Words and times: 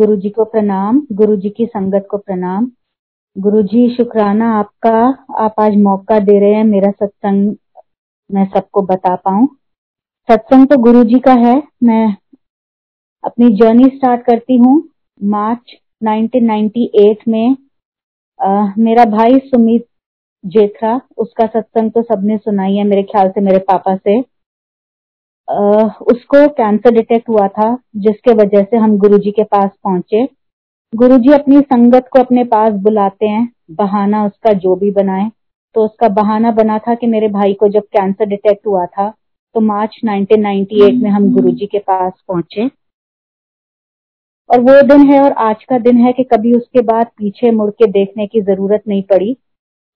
गुरु 0.00 0.14
जी 0.16 0.28
को 0.30 0.44
प्रणाम 0.44 1.00
गुरु 1.12 1.34
जी 1.36 1.48
की 1.48 1.64
संगत 1.66 2.06
को 2.10 2.18
प्रणाम। 2.18 2.70
गुरु 3.36 3.62
जी 3.62 3.82
शुक्राना 3.96 4.46
आपका 4.58 4.92
आप 5.38 5.60
आज 5.60 5.76
मौका 5.78 6.18
दे 6.18 6.38
रहे 6.40 6.54
हैं 6.54 6.62
मेरा 6.64 6.90
सत्संग 6.90 7.54
मैं 8.30 8.44
सबको 8.54 8.82
बता 8.82 9.14
पाऊँ। 9.16 9.46
सत्संग 10.28 10.66
तो 10.66 10.76
गुरु 10.78 11.02
जी 11.04 11.18
का 11.18 11.32
है 11.40 11.54
मैं 11.82 12.06
अपनी 13.24 13.48
जर्नी 13.56 13.88
स्टार्ट 13.96 14.22
करती 14.22 14.56
हूँ। 14.56 14.72
मार्च 15.20 15.76
1998 16.02 17.28
में 17.28 17.56
आ, 18.40 18.74
मेरा 18.78 19.04
भाई 19.10 19.38
सुमित 19.44 19.86
जेठरा 20.44 21.00
उसका 21.18 21.46
सत्संग 21.48 21.90
तो 21.90 22.02
सबने 22.04 22.36
सुनाई 22.38 22.74
है 22.74 22.84
मेरे 22.84 23.02
ख्याल 23.02 23.30
से 23.30 23.40
मेरे 23.40 23.58
पापा 23.68 23.96
से। 23.96 24.20
उसको 25.50 26.46
कैंसर 26.48 26.90
डिटेक्ट 26.90 27.28
हुआ 27.28 27.46
था, 27.48 27.76
जिसके 27.96 28.32
वजह 28.34 28.62
से 28.62 28.76
हम 28.76 28.96
गुरुजी 28.98 29.30
के 29.30 29.44
पास 29.44 29.70
पहुँचे। 29.84 30.24
गुरुजी 30.92 31.32
अपनी 31.32 31.60
संगत 31.60 32.08
को 32.12 32.20
अपने 32.20 32.44
पास 32.44 32.72
बुलाते 32.82 33.26
हैं, 33.26 33.48
बहाना 33.70 34.24
उसका 34.26 34.52
जो 34.54 34.74
भी 34.76 34.90
बनाए। 34.90 35.30
तो 35.74 35.84
उसका 35.84 36.08
बहाना 36.10 36.50
बना 36.52 36.78
था 36.78 36.94
कि 36.94 37.06
मेरे 37.06 37.28
भाई 37.28 37.52
को 37.54 37.68
जब 37.68 37.82
कैंसर 37.92 38.26
डिटेक्ट 38.26 38.66
हुआ 38.66 38.84
था 38.86 39.08
तो 39.54 39.60
मार्च 39.60 40.00
1998 40.04 41.02
में 41.02 41.10
हम 41.10 41.32
गुरुजी 41.34 41.66
के 41.66 41.78
पास 41.80 42.12
पहुँचे। 42.28 42.66
और 44.50 44.60
वो 44.60 44.80
दिन 44.82 45.02
है 45.10 45.20
और 45.20 45.32
आज 45.40 45.64
का 45.64 45.78
दिन 45.78 45.96
है 45.96 46.12
कि 46.12 46.24
कभी 46.24 46.54
उसके 46.54 46.82
बाद 46.82 47.06
पीछे 47.18 47.50
मुड़ 47.50 47.70
के 47.70 47.86
देखने 47.90 48.26
की 48.26 48.40
ज़रूरत 48.42 48.82
नहीं 48.88 49.02
पड़ी। 49.02 49.36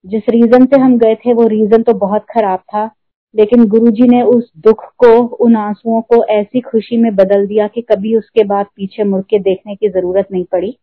जिस 0.05 0.29
रीजन 0.29 0.65
से 0.65 0.79
हम 0.81 0.97
गए 0.97 1.15
थे, 1.15 1.33
वो 1.33 1.47
रीजन 1.47 1.83
तो 1.83 1.93
बहुत 1.95 2.25
खराब 2.29 2.59
था। 2.59 2.89
लेकिन 3.35 3.67
गुरुजी 3.67 4.07
ने 4.07 4.21
उस 4.21 4.51
दुख 4.57 4.83
को, 4.83 5.25
उन 5.25 5.55
आंसुओं 5.55 6.01
को 6.01 6.25
ऐसी 6.25 6.61
खुशी 6.61 6.97
में 6.97 7.15
बदल 7.15 7.47
दिया 7.47 7.67
कि 7.67 7.81
कभी 7.81 8.15
उसके 8.15 8.43
बाद 8.43 8.65
पीछे 8.75 9.03
मुड़ 9.03 9.21
के 9.21 9.39
देखने 9.39 9.75
की 9.75 9.89
ज़रूरत 9.89 10.27
नहीं 10.31 10.45
पड़ी। 10.45 10.77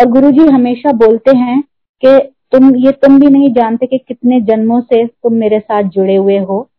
और 0.00 0.06
गुरुजी 0.06 0.46
हमेशा 0.52 0.92
बोलते 0.92 1.36
हैं 1.36 1.62
कि 2.04 2.18
तुम, 2.52 2.76
ये 2.76 2.92
तुम 2.92 3.20
भी 3.20 3.26
नहीं 3.26 3.52
जानते 3.52 3.86
कि 3.86 3.98
कितने 3.98 4.40
जन्मों 4.40 4.80
से 4.80 5.06
तुम 5.06 5.32
मेरे 5.34 5.60
साथ 5.60 5.82
जुड़े 5.82 6.16
हुए 6.16 6.38
हो। 6.38 6.70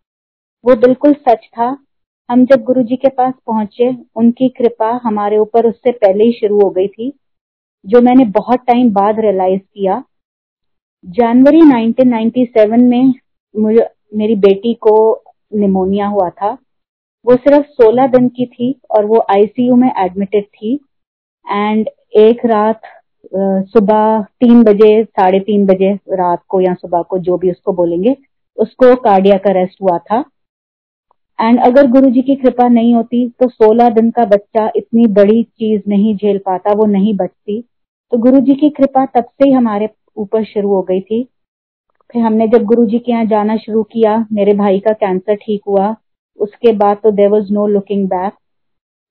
वो 0.65 0.75
बिल्कुल 0.75 1.13
सच 1.13 1.39
था। 1.45 1.77
हम 2.31 2.45
जब 2.45 2.63
गुरु 2.63 2.83
जी 2.83 2.95
के 2.95 3.09
पास 3.09 3.33
पहुँचे, 3.47 3.95
उनकी 4.15 4.49
कृपा 4.49 4.99
हमारे 5.03 5.37
ऊपर 5.37 5.67
उससे 5.67 5.91
पहले 5.91 6.23
ही 6.23 6.31
शुरू 6.31 6.59
हो 6.59 6.69
गई 6.69 6.87
थी, 6.87 7.19
जो 7.85 8.01
मैंने 8.01 8.25
बहुत 8.25 8.59
टाइम 8.59 8.91
बाद 8.91 9.19
रियलाइज़ 9.19 9.61
किया। 9.61 10.03
जनवरी 11.05 11.61
1997 11.61 12.81
में 12.81 13.13
मुझे 13.57 13.87
मेरी 14.13 14.35
बेटी 14.37 14.73
को 14.81 14.95
निमोनिया 15.53 16.07
हुआ 16.07 16.29
था। 16.31 16.51
वो 17.25 17.35
सिर्फ़ 17.35 17.65
16 17.73 18.07
दिन 18.07 18.27
की 18.29 18.45
थी 18.45 18.73
और 18.91 19.05
वो 19.05 19.19
आईसीयू 19.31 19.75
में 19.75 19.91
एडमिटेड 19.99 20.45
थी। 20.45 20.73
एंड 21.45 21.89
एक 22.15 22.45
रात 22.45 22.81
सुबह 23.33 24.21
तीन 24.39 24.63
बजे, 24.63 25.03
साढ़े 25.03 25.39
तीन 25.39 25.65
बजे 25.65 25.93
रात 26.11 26.41
को 26.49 26.61
या 26.61 26.73
सुबह 26.73 27.01
को 27.01 27.17
जो 27.19 27.37
भी 27.37 27.51
उसको 27.51 27.73
बोलेंगे, 27.73 28.15
उसको 28.57 28.95
कार्डिया 28.95 29.37
का 29.37 29.49
अरेस्ट 29.49 29.81
हुआ 29.81 29.97
था। 29.99 30.23
एंड 31.39 31.59
अगर 31.59 31.87
गुरु 31.91 32.09
जी 32.09 32.21
की 32.21 32.35
कृपा 32.35 32.67
नहीं 32.67 32.93
होती 32.95 33.27
तो 33.31 33.47
16 33.49 33.89
दिन 33.89 34.09
का 34.11 34.25
बच्चा 34.25 34.71
इतनी 34.75 35.05
बड़ी 35.13 35.41
चीज़ 35.43 35.81
नहीं 35.87 36.15
झेल 36.15 36.37
पाता, 36.37 36.71
वो 36.71 36.85
नहीं 36.85 37.13
बचती। 37.15 37.61
तो 38.11 38.17
गुरु 38.17 38.39
जी 38.39 38.55
की 38.55 38.69
कृपा 38.69 39.05
तब 39.05 39.23
से 39.23 39.47
ही 39.47 39.51
हमारे 39.51 39.89
ऊपर 40.17 40.43
शुरू 40.43 40.69
हो 40.69 40.81
गई 40.81 41.01
थी। 41.01 41.21
फिर 42.13 42.21
हमने 42.21 42.47
जब 42.47 42.63
गुरु 42.63 42.85
जी 42.85 42.99
के 42.99 43.11
यहाँ 43.11 43.25
जाना 43.25 43.55
शुरू 43.57 43.83
किया, 43.83 44.25
मेरे 44.31 44.53
भाई 44.53 44.79
का 44.79 44.91
कैंसर 44.93 45.35
ठीक 45.35 45.61
हुआ, 45.67 45.95
उसके 46.39 46.71
बाद 46.73 46.97
तो 47.03 47.11
there 47.11 47.29
was 47.29 47.51
no 47.53 47.65
looking 47.67 48.07
back 48.07 48.33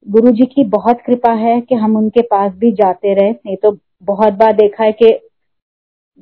Guru 0.06 0.30
ji 0.30 0.44
की 0.44 0.64
बहुत 0.68 1.00
कृपा 1.06 1.32
है 1.32 1.60
कि 1.60 1.74
हम 1.74 1.96
उनके 1.96 2.22
पास 2.22 2.52
भी 2.52 2.70
जाते 2.72 3.14
रहे, 3.14 3.30
नहीं 3.30 3.56
तो 3.56 3.76
बहुत 4.02 4.32
बार 4.32 4.52
देखा 4.52 4.84
है 4.84 4.92
कि 4.92 5.10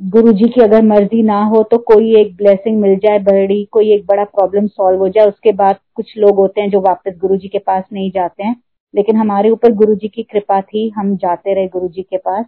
गुरु 0.00 0.32
जी 0.32 0.48
की 0.48 0.60
अगर 0.60 0.82
मर्ज़ी 0.82 1.22
ना 1.22 1.42
हो 1.44 1.62
तो 1.62 1.78
कोई 1.78 2.14
एक 2.16 2.34
ब्लेसिंग 2.36 2.80
मिल 2.80 2.96
जाए 2.96 3.18
बड़ी, 3.18 3.64
कोई 3.64 3.92
एक 3.94 4.04
बड़ा 4.06 4.24
प्रॉब्लम 4.24 4.66
सॉल्व 4.66 4.98
हो 4.98 5.08
जाए, 5.08 5.26
उसके 5.26 5.52
बाद 5.52 5.78
कुछ 5.94 6.16
लोग 6.18 6.36
होते 6.36 6.60
हैं 6.60 6.70
जो 6.70 6.80
वापस 6.80 7.18
गुरु 7.20 7.36
जी 7.36 7.48
के 7.48 7.58
पास 7.58 7.84
नहीं 7.92 8.10
जाते 8.10 8.44
हैं। 8.44 8.54
लेकिन 8.94 9.16
हमारे 9.16 9.50
ऊपर 9.50 9.72
गुरु 9.74 9.94
जी 9.94 10.08
की 10.08 10.22
कृपा 10.22 10.60
थी, 10.60 10.88
हम 10.88 11.16
जाते 11.16 11.54
रहे 11.54 11.66
गुरु 11.68 11.88
जी 11.88 12.02
के 12.02 12.16
पास। 12.18 12.44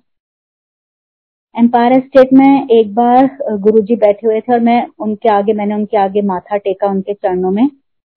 एम्पायर 1.54 1.98
स्टेट 2.00 2.32
में 2.32 2.68
एक 2.70 2.94
बार 2.94 3.26
गुरु 3.52 3.80
जी 3.80 3.96
बैठे 3.96 4.26
हुए 4.26 4.40
थे 4.40 4.52
और 4.52 4.60
मैं 4.60 4.86
उनके 4.98 5.28
आगे, 5.28 5.52
मैंने 5.52 5.74
उनके 5.74 5.96
आगे 5.96 6.22
माथा 6.22 6.56
टेका 6.56 6.88
उनके 6.88 7.14
चरणों 7.14 7.50
में। 7.50 7.68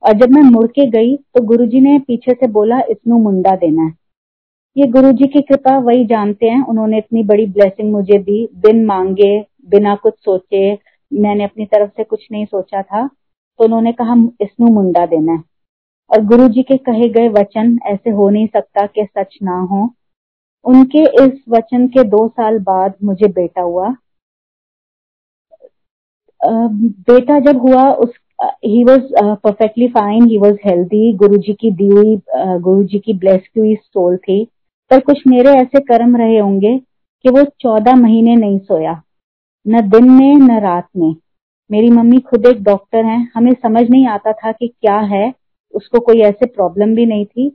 और 0.03 0.13
जब 0.13 0.31
मैं 0.31 0.41
मुड़ 0.41 0.68
के 0.68 0.85
गई 0.88 1.16
तो 1.16 1.41
गुरु 1.44 1.66
जी 1.66 1.79
ने 1.79 1.97
पीछे 2.00 2.34
से 2.34 2.47
बोला, 2.47 2.79
इसनु 2.90 3.18
मुंडा 3.18 3.56
देना 3.56 3.84
है। 3.84 3.94
ये 4.78 4.88
गुरु 4.88 5.12
जी 5.12 5.28
की 5.28 5.41
कृपा, 5.41 5.78
वही 5.78 6.06
जानते 6.06 6.50
हैं। 6.50 6.62
उन्होंने 6.63 6.97
इतनी 6.97 7.24
बड़ी 7.24 7.45
ब्लेसिंग 7.45 7.91
मुझे 7.91 8.18
दी। 8.19 8.45
बिन 8.56 8.85
मांगे, 8.85 9.40
बिना 9.69 9.95
कुछ 9.95 10.13
सोचे, 10.13 10.74
मैंने 11.13 11.44
अपनी 11.44 11.66
तरफ़ 11.66 11.90
से 11.97 12.03
कुछ 12.03 12.28
नहीं 12.31 12.45
सोचा 12.45 12.81
था। 12.81 13.07
तो 13.07 13.63
उन्होंने 13.63 13.91
कहा 13.91 14.16
इसनु 14.41 14.68
मुंडा 14.68 15.06
देना 15.06 15.34
है। 15.34 15.44
और 16.09 16.24
गुरु 16.25 16.47
जी 16.47 16.63
के 16.63 16.78
कहे 16.78 17.09
गए 17.09 17.28
वचन 17.29 17.78
ऐसे 17.85 18.09
हो 18.09 18.29
नहीं 18.29 18.47
सकता 18.47 18.85
कि 18.85 19.06
सच 19.18 19.38
ना 19.44 19.59
हो। 19.72 19.85
उनके 20.65 21.03
इस 21.23 21.31
वचन 21.49 21.87
के 21.87 22.03
दो 22.03 22.27
साल 22.27 22.59
बाद 22.63 22.93
मुझे 23.03 23.27
बेटा 23.29 23.61
हुआ। 23.61 23.95
बेटा 26.41 27.39
जब 27.39 27.61
हुआ, 27.61 27.83
as 27.91 28.09
he 28.65 28.83
was 28.83 29.01
perfectly 29.43 29.87
fine 29.87 30.25
he 30.29 30.37
was 30.37 30.55
healthy 30.65 31.13
Guru 31.17 31.37
ji 31.37 31.53
की 31.53 31.71
दी 31.71 31.87
हुई 31.87 32.15
गुरु 32.61 32.83
जी 32.83 32.99
की 32.99 33.13
ब्लेस 33.13 33.41
की 33.47 33.59
हुई 33.59 33.75
सोल 33.75 34.17
थी। 34.17 34.43
पर 34.91 34.99
कुछ 34.99 35.21
मेरे 35.27 35.49
ऐसे 35.51 35.79
कर्म 35.81 36.15
रहे 36.17 36.37
होंगे 36.39 36.77
कि 36.77 37.29
वो 37.29 37.43
चौदह 37.61 37.95
महीने 37.95 38.35
नहीं 38.35 38.57
सोया, 38.59 39.01
न 39.65 39.81
दिन 39.89 40.09
में, 40.11 40.35
न 40.37 40.59
रात 40.61 40.87
में। 40.97 41.15
मेरी 41.69 41.89
मम्मी 41.89 42.19
खुद 42.21 42.45
एक 42.45 42.63
डॉक्टर 42.63 43.05
हैं। 43.05 43.31
हमें 43.35 43.51
समझ 43.53 43.89
नहीं 43.89 44.05
आता 44.07 44.31
था 44.33 44.51
कि 44.51 44.67
क्या 44.67 44.97
है। 45.13 45.31
उसको 45.73 45.99
कोई 45.99 46.19
ऐसे 46.21 46.45
प्रॉब्लम 46.47 46.95
भी 46.95 47.05
नहीं 47.05 47.25
थी। 47.25 47.47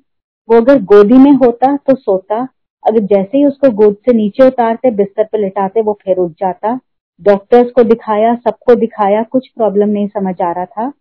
वो 0.49 0.57
अगर 0.57 0.83
गोदी 0.85 1.19
में 1.19 1.33
होता 1.35 1.77
तो 1.77 1.95
सोता 1.97 2.47
अगर 2.89 3.01
जैसे 3.01 3.39
ही 3.39 3.45
उसको 3.45 3.71
गोद 3.71 3.95
से 3.95 4.13
नीचे 4.13 4.47
उतारते, 4.47 4.91
बिस्तर 4.91 5.25
पर 5.25 5.39
लिटाते, 5.39 5.81
वो 5.81 5.99
फिर 6.05 6.17
उठ 6.17 6.31
जाता। 6.31 6.81
डॉक्टर्स 7.23 7.71
को 7.71 7.83
दिखाया, 7.83 8.35
सबको 8.35 8.75
दिखाया, 8.75 9.23
कुछ 9.23 9.49
प्रॉब्लम 9.49 9.89
नहीं 9.89 10.09
समझ 10.09 10.35
आ 10.43 10.53
रहा 10.53 10.65
था। 10.65 10.93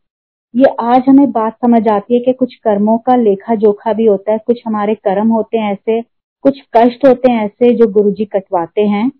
ये 0.55 0.65
आज 0.79 1.03
हमें 1.09 1.31
बात 1.31 1.53
समझ 1.53 1.87
आती 1.87 2.13
है 2.13 2.19
कि 2.19 2.33
कुछ 2.33 2.55
कर्मों 2.55 2.97
का 2.97 3.15
लेखा 3.15 3.55
जोखा 3.55 3.93
भी 3.93 4.05
होता 4.05 4.31
है, 4.31 4.37
कुछ 4.37 4.61
हमारे 4.67 4.95
कर्म 4.95 5.27
होते 5.27 5.57
हैं 5.57 5.71
ऐसे, 5.71 6.01
कुछ 6.41 6.61
कष्ट 6.77 7.07
होते 7.07 7.31
हैं 7.31 7.45
ऐसे 7.45 7.75
जो 7.75 7.87
गुरुजी 7.87 8.25
कटवाते 8.25 8.81
हैं। 8.81 9.11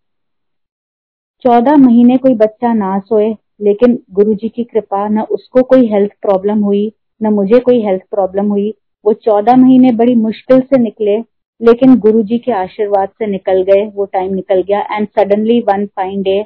चौदह 1.42 1.76
महीने 1.76 2.18
कोई 2.18 2.34
बच्चा 2.34 2.74
ना 2.74 3.00
सोए, 3.00 3.36
लेकिन 3.62 4.00
गुरुजी 4.12 4.50
की 4.50 4.64
कृपा, 4.64 5.08
न 5.08 5.22
उसको 5.22 5.64
कोई 5.64 5.88
हेल्थ 5.88 6.12
प्रॉब्लम 6.22 6.60
हुई, 6.60 6.94
न 7.24 7.34
मुझे 7.34 7.60
कोई 7.60 7.82
हेल्थ 7.82 8.02
प्रॉब्लम 8.12 8.46
हुई। 8.46 8.74
वो 9.06 9.14
चौदह 9.14 9.56
महीने 9.56 9.92
बड़ी 9.92 10.16
मुश्किल 10.16 10.60
से 10.60 10.80
निकले 10.80 11.24
लेकिन 11.62 11.96
गुरुजी 12.00 12.38
के 12.38 12.52
आशीर्वाद 12.52 13.10
से 13.10 13.28
निकल 13.28 13.62
गए 13.64 13.86
वो 13.96 14.06
टाइम 14.06 14.34
निकल 14.34 14.62
गया 14.62 14.80
and 14.92 15.08
suddenly 15.10 15.60
one 15.62 15.86
fine 15.86 16.22
day 16.22 16.40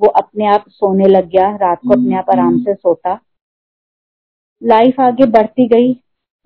वो 0.00 0.08
अपने 0.16 0.46
आप 0.46 0.64
सोने 0.68 1.06
लग 1.06 1.28
गया 1.28 1.48
रात 1.56 1.78
को 1.78 1.92
अपने 1.92 2.16
आप 2.16 2.30
आराम 2.30 2.58
से 2.58 2.74
सोता। 2.74 3.18
लाइफ 4.62 5.00
आगे 5.00 5.26
बढ़ती 5.26 5.66
गई। 5.68 5.92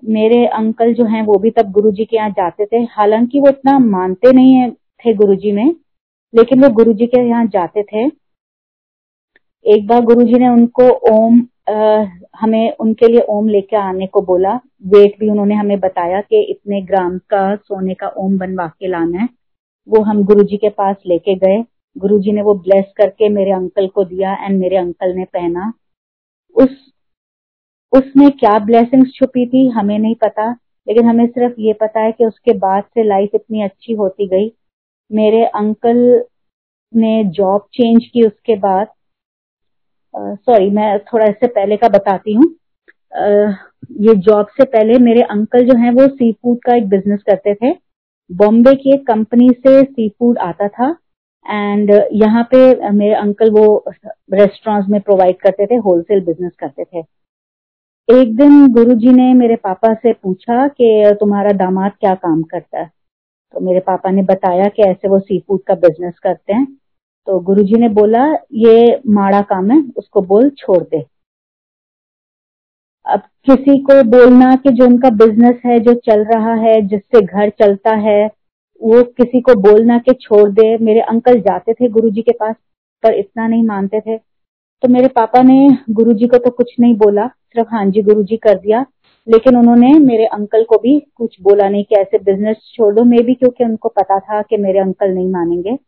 मेरे 0.03 0.45
अंकल 0.47 0.93
जो 0.95 1.05
हैं 1.05 1.23
वो 1.23 1.39
भी 1.39 1.51
तब 1.51 1.71
गुरुजी 1.73 2.05
के 2.05 2.17
यहाँ 2.17 2.31
जाते 2.31 2.65
थे। 2.67 2.83
हालाँकि 2.91 3.41
वो 3.41 3.49
इतना 3.49 3.79
मानते 3.79 4.33
नहीं 4.33 4.55
है 4.55 4.71
थे 4.71 5.15
गुरुजी 5.15 5.53
में 5.53 5.75
लेकिन 6.35 6.63
वो 6.65 6.69
गुरुजी 6.75 7.07
के 7.07 7.21
यहाँ 7.29 7.47
जाते 7.47 7.83
थे। 7.83 8.07
एक 9.65 9.87
बार 9.87 10.01
गुरुजी 10.01 10.39
ने 10.39 10.49
उनको 10.49 10.89
ओम 11.11 11.41
आ, 11.71 12.07
हमें 12.37 12.77
उनके 12.81 13.07
लिए 13.09 13.21
ओम 13.29 13.49
लेके 13.49 13.77
आने 13.77 14.07
को 14.07 14.21
बोला। 14.23 14.55
वेट 14.87 15.15
भी 15.21 15.29
उन्होंने 15.31 15.55
हमें 15.55 15.79
बताया 15.81 16.21
कि 16.21 16.41
इतने 16.43 16.81
ग्राम 16.83 17.17
का 17.31 17.55
सोने 17.57 17.95
का 17.95 18.09
ओम 18.19 18.37
बनवा 18.39 18.67
के 18.69 18.89
लाना 18.89 19.19
है। 19.19 19.29
वो 19.89 20.03
हम 20.03 20.23
गुरुजी 20.25 20.57
के 20.57 20.69
पास 20.69 20.97
लेके 21.07 21.35
गए। 21.35 21.63
गुरुजी 21.97 22.33
ने 22.33 22.43
वो 22.43 22.55
ब्लेस 22.55 22.85
करके 22.97 23.29
मेरे 23.29 23.51
अंकल 23.51 23.87
को 23.87 24.05
दिया 24.05 24.35
एंड 24.35 24.59
मेरे 24.61 24.77
अंकल 24.77 25.15
ने 25.17 25.25
पहना। 25.25 25.73
उस 26.57 26.77
उसमें 27.93 28.31
क्या 28.31 28.59
ब्लेसिंग्स 28.59 29.13
छुपी 29.15 29.47
थी 29.47 29.69
हमें 29.69 29.99
नहीं 29.99 30.15
पता 30.15 30.51
लेकिन 30.87 31.05
हमें 31.05 31.27
सिर्फ़ 31.27 31.61
ये 31.61 31.73
पता 31.73 32.01
है 32.01 32.13
कि 32.13 32.25
उसके 32.25 32.53
बाद 32.59 32.83
से 32.85 33.03
लाइफ 33.03 33.31
इतनी 33.35 33.63
अच्छी 33.63 33.93
होती 33.93 34.27
गई। 34.29 34.51
मेरे 35.11 35.45
अंकल 35.45 36.25
ने 36.93 37.25
जॉब 37.31 37.67
चेंज 37.75 38.05
की 38.05 38.27
उसके 38.27 38.57
बाद 38.59 38.87
सॉरी 40.15 40.71
मैं 40.71 40.99
थोड़ा 41.05 41.25
इससे 41.27 41.47
पहले 41.47 41.77
का 41.77 41.89
बताती 41.89 42.33
हूँ। 42.35 42.45
ये 44.03 44.15
जॉब 44.17 44.47
से 44.51 44.65
पहले 44.65 44.99
मेरे 44.99 45.23
अंकल 45.23 45.65
जो 45.67 45.77
हैं, 45.79 45.91
वो 45.93 46.07
सी 46.09 46.33
फ़ूड 46.33 46.59
का 46.67 46.77
एक 46.77 46.89
बिज़नेस 46.89 47.23
करते 47.23 47.55
थे। 47.55 47.73
बॉम्बे 48.31 48.75
की 48.75 48.95
एक 48.95 49.07
कंपनी 49.07 49.49
से 49.59 49.83
सी 49.85 50.09
फ़ूड 50.09 50.39
आता 50.39 50.69
था। 50.69 50.89
एंड 51.47 51.91
यहाँ 52.13 52.43
पे 52.53 52.91
मेरे 52.91 53.15
अंकल 53.15 53.51
वो 53.51 53.85
रेस्टोरेंट्स 53.89 54.89
में 54.91 55.01
प्रोवाइड 55.01 55.37
करते 55.41 55.67
थे 55.67 55.77
होलसेल 55.85 56.25
बिज़नेस 56.25 56.53
करते 56.61 56.85
थे। 56.85 57.01
एक 58.09 58.37
दिन 58.37 58.67
गुरुजी 58.73 59.13
ने 59.13 59.33
मेरे 59.35 59.57
पापा 59.57 59.93
से 59.95 60.13
पूछा 60.13 60.67
कि, 60.69 61.15
तुम्हारा 61.21 61.53
दामाद 61.57 61.93
क्या 62.01 62.15
काम 62.15 62.43
करता 62.43 62.81
है? 62.81 62.91
तो 63.55 63.61
मेरे 63.61 63.81
पापा 63.81 64.11
ने 64.11 64.23
बताया 64.23 64.69
कि 64.69 64.83
ऐसे 64.83 65.09
वो 65.09 65.19
सी 65.21 65.39
फ़ूड 65.41 65.61
का 65.67 65.75
बिज़नेस 65.75 66.19
करते 66.23 66.55
हैं। 66.55 66.67
तो 67.27 67.41
गुरुजी 67.41 67.81
ने 67.81 67.89
बोला, 67.89 68.35
ये 68.53 69.01
माड़ा 69.09 69.41
काम 69.41 69.71
है, 69.71 69.93
उसको 69.97 70.21
बोल 70.23 70.51
छोड़ 70.51 70.83
दे। 70.83 71.05
अब 73.07 73.21
किसी 73.21 73.79
को 73.79 74.03
बोलना 74.03 74.57
कि 74.57 74.71
जो 74.71 74.85
उनका 74.87 75.11
बिज़नेस 75.11 75.57
है, 75.67 75.79
जो 75.81 75.95
चल 75.95 76.25
रहा 76.25 76.55
है, 76.55 76.81
जिससे 76.83 77.21
घर 77.21 77.49
चलता 77.51 77.97
है, 77.97 78.31
वो 78.83 79.03
किसी 79.03 79.41
को 79.41 79.55
बोलना 79.55 79.99
कि 79.99 80.13
छोड़ 80.13 80.51
दे। 80.51 80.79
मेरे 80.79 81.01
अंकल 81.01 81.41
जाते 81.41 81.73
थे 81.73 81.89
गुरुजी 81.89 82.23
के 82.23 82.33
पास, 82.33 82.55
पर 83.03 83.15
इतना 83.15 83.49
नहीं 83.49 83.63
मानते 83.63 84.01
थे। 84.01 84.19
तो 84.83 84.89
मेरे 84.89 85.09
पापा 85.09 85.43
ने 85.43 85.79
गुरुजी 85.91 86.27
को 86.27 86.39
तो 86.39 86.51
कुछ 86.51 86.75
नहीं 86.81 86.95
बोला, 86.95 87.27
सिर्फ़ 87.27 87.69
हाँ 87.71 87.87
जी 87.87 88.03
गुरुजी 88.03 88.37
कर 88.37 88.55
दिया। 88.55 88.87
लेकिन 89.29 89.57
उन्होंने 89.57 89.99
मेरे 89.99 90.27
अंकल 90.27 90.65
को 90.65 90.77
भी 90.77 91.07
कुछ 91.15 91.41
बोला 91.43 91.69
नहीं 91.69 91.85
कि 91.85 91.95
ऐसे 91.95 92.19
बिज़नेस 92.19 92.57
छोड़ 92.75 92.95
दो। 92.95 93.05
मे 93.05 93.19
भी 93.19 93.35
क्योंकि 93.35 93.65
उनको 93.65 93.89
पता 93.89 94.19
था 94.19 94.43
कि 94.43 94.57
मेरे 94.57 94.79
अंकल 94.79 95.15
नहीं 95.15 95.31
मानेंगे। 95.31 95.79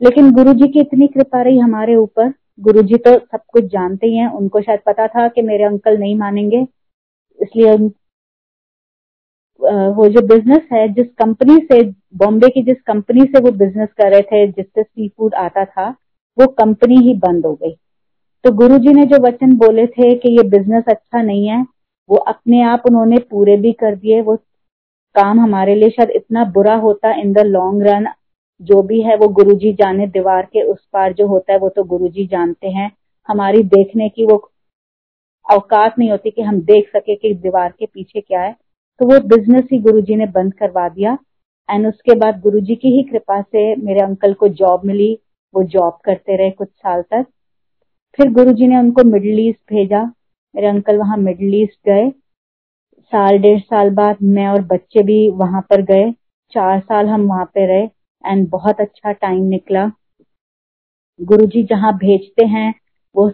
लेकिन 0.00 0.30
गुरुजी 0.32 0.68
की 0.72 0.80
इतनी 0.80 1.06
कृपा 1.06 1.42
रही 1.42 1.58
हमारे 1.58 1.94
ऊपर। 1.96 2.32
गुरुजी 2.60 2.96
तो 2.98 3.12
सब 3.12 3.40
कुछ 3.52 3.64
जानते 3.64 4.06
ही 4.06 4.16
हैं। 4.16 4.28
उनको 4.28 4.60
शायद 4.60 4.80
पता 4.86 5.06
था 5.08 5.26
कि 5.28 5.42
मेरे 5.42 5.64
अंकल 5.64 5.98
नहीं 5.98 6.16
मानेंगे। 6.18 6.66
इसलिए 7.38 7.76
वो 9.60 10.06
जो 10.08 10.20
बिज़नेस 10.26 10.62
है, 10.72 10.86
जिस 10.88 11.06
कंपनी 11.18 11.56
से 11.62 11.82
बॉम्बे 12.18 12.48
की 12.48 12.62
जिस 12.62 12.76
कंपनी 12.86 13.20
से 13.22 13.40
वो 13.40 13.50
बिज़नेस 13.52 13.88
कर 13.98 14.10
रहे 14.10 14.22
थे, 14.22 14.46
जिससे 14.46 14.82
सी 14.82 15.08
फ़ूड 15.08 15.34
आता 15.34 15.64
था, 15.64 15.88
वो 16.38 16.46
कंपनी 16.54 16.96
ही 16.98 17.14
बंद 17.18 17.46
हो 17.46 17.52
गई। 17.54 17.74
तो 18.44 18.52
गुरुजी 18.52 18.94
ने 18.94 19.04
जो 19.06 19.22
वचन 19.22 19.52
बोले 19.56 19.86
थे 19.86 20.14
कि 20.14 20.32
ये 20.32 20.42
बिज़नेस 20.50 20.84
अच्छा 20.88 21.22
नहीं 21.22 21.46
है, 21.46 21.64
वो 22.10 22.16
अपने 22.16 22.62
आप 22.64 22.82
उन्होंने 22.86 23.18
पूरे 23.30 23.56
भी 23.56 23.72
कर 23.72 23.94
दिए। 23.96 24.20
वो 24.22 24.36
काम 25.14 25.40
हमारे 25.40 25.74
लिए 25.74 25.90
शायद 25.90 26.10
इतना 26.10 26.44
बुरा 26.54 26.74
होता 26.78 27.12
इन 27.14 27.32
द 27.32 27.44
लॉन्ग 27.46 27.82
रन 27.86 28.06
जो 28.62 28.82
भी 28.82 29.02
है, 29.02 29.16
वो 29.16 29.28
गुरुजी 29.28 29.72
जाने 29.72 30.06
दीवार 30.06 30.42
के 30.42 30.62
उस 30.62 30.88
पार 30.92 31.12
जो 31.12 31.26
होता 31.26 31.52
है, 31.52 31.58
वो 31.58 31.68
तो 31.68 31.84
गुरुजी 31.84 32.26
जानते 32.26 32.68
हैं। 32.68 32.92
हमारी 33.28 33.62
देखने 33.62 34.08
की 34.08 34.24
वो 34.24 34.50
औकात 35.52 35.98
नहीं 35.98 36.10
होती 36.10 36.30
कि 36.30 36.42
हम 36.42 36.60
देख 36.60 36.88
सके 36.88 37.14
कि 37.14 37.34
दीवार 37.34 37.72
के 37.78 37.86
पीछे 37.86 38.20
क्या 38.20 38.40
है। 38.40 38.56
तो 38.98 39.06
वो 39.06 39.20
बिज़नेस 39.20 39.64
ही 39.72 39.78
गुरुजी 39.78 40.16
ने 40.16 40.26
बंद 40.26 40.54
करवा 40.54 40.88
दिया। 40.88 41.18
एंड 41.70 41.86
उसके 41.86 42.14
बाद 42.14 42.40
गुरुजी 42.40 42.74
की 42.74 42.88
ही 42.88 43.02
कृपा 43.02 43.42
से 43.42 43.76
मेरे 43.76 44.00
अंकल 44.00 44.32
को 44.32 44.48
जॉब 44.48 44.84
मिली। 44.84 45.18
वो 45.54 45.62
जॉब 45.62 45.98
करते 46.04 46.36
रहे 46.36 46.50
कुछ 46.50 46.68
साल 46.68 47.02
तक। 47.02 47.26
फिर 48.16 48.32
गुरुजी 48.32 48.66
ने 48.66 48.76
उनको 48.76 49.04
मिडल 49.04 49.38
ईस्ट 49.38 49.72
भेजा। 49.72 50.12
मेरे 50.54 50.66
अंकल 50.66 50.96
वहाँ 50.96 51.16
मिडल 51.16 51.54
ईस्ट 51.54 51.88
गए। 51.88 52.10
साल, 53.00 53.38
डेढ़ 53.38 53.60
साल 53.60 53.90
बाद 53.90 54.16
मैं 54.22 54.48
और 54.48 54.62
बच्चे 54.62 55.02
भी 55.02 55.30
वहाँ 55.30 55.60
पर 55.60 55.82
गए। 55.82 56.12
चार 56.52 56.80
साल 56.80 57.06
हम 57.06 57.26
वहाँ 57.26 57.44
पे 57.44 57.66
रहे। 57.66 57.99
एंड 58.26 58.48
बहुत 58.48 58.80
अच्छा 58.80 59.12
टाइम 59.12 59.44
निकला। 59.44 59.90
गुरुजी 61.20 61.62
जहाँ 61.62 61.92
भेजते 61.96 62.46
हैं, 62.46 62.74
वो 63.14 63.30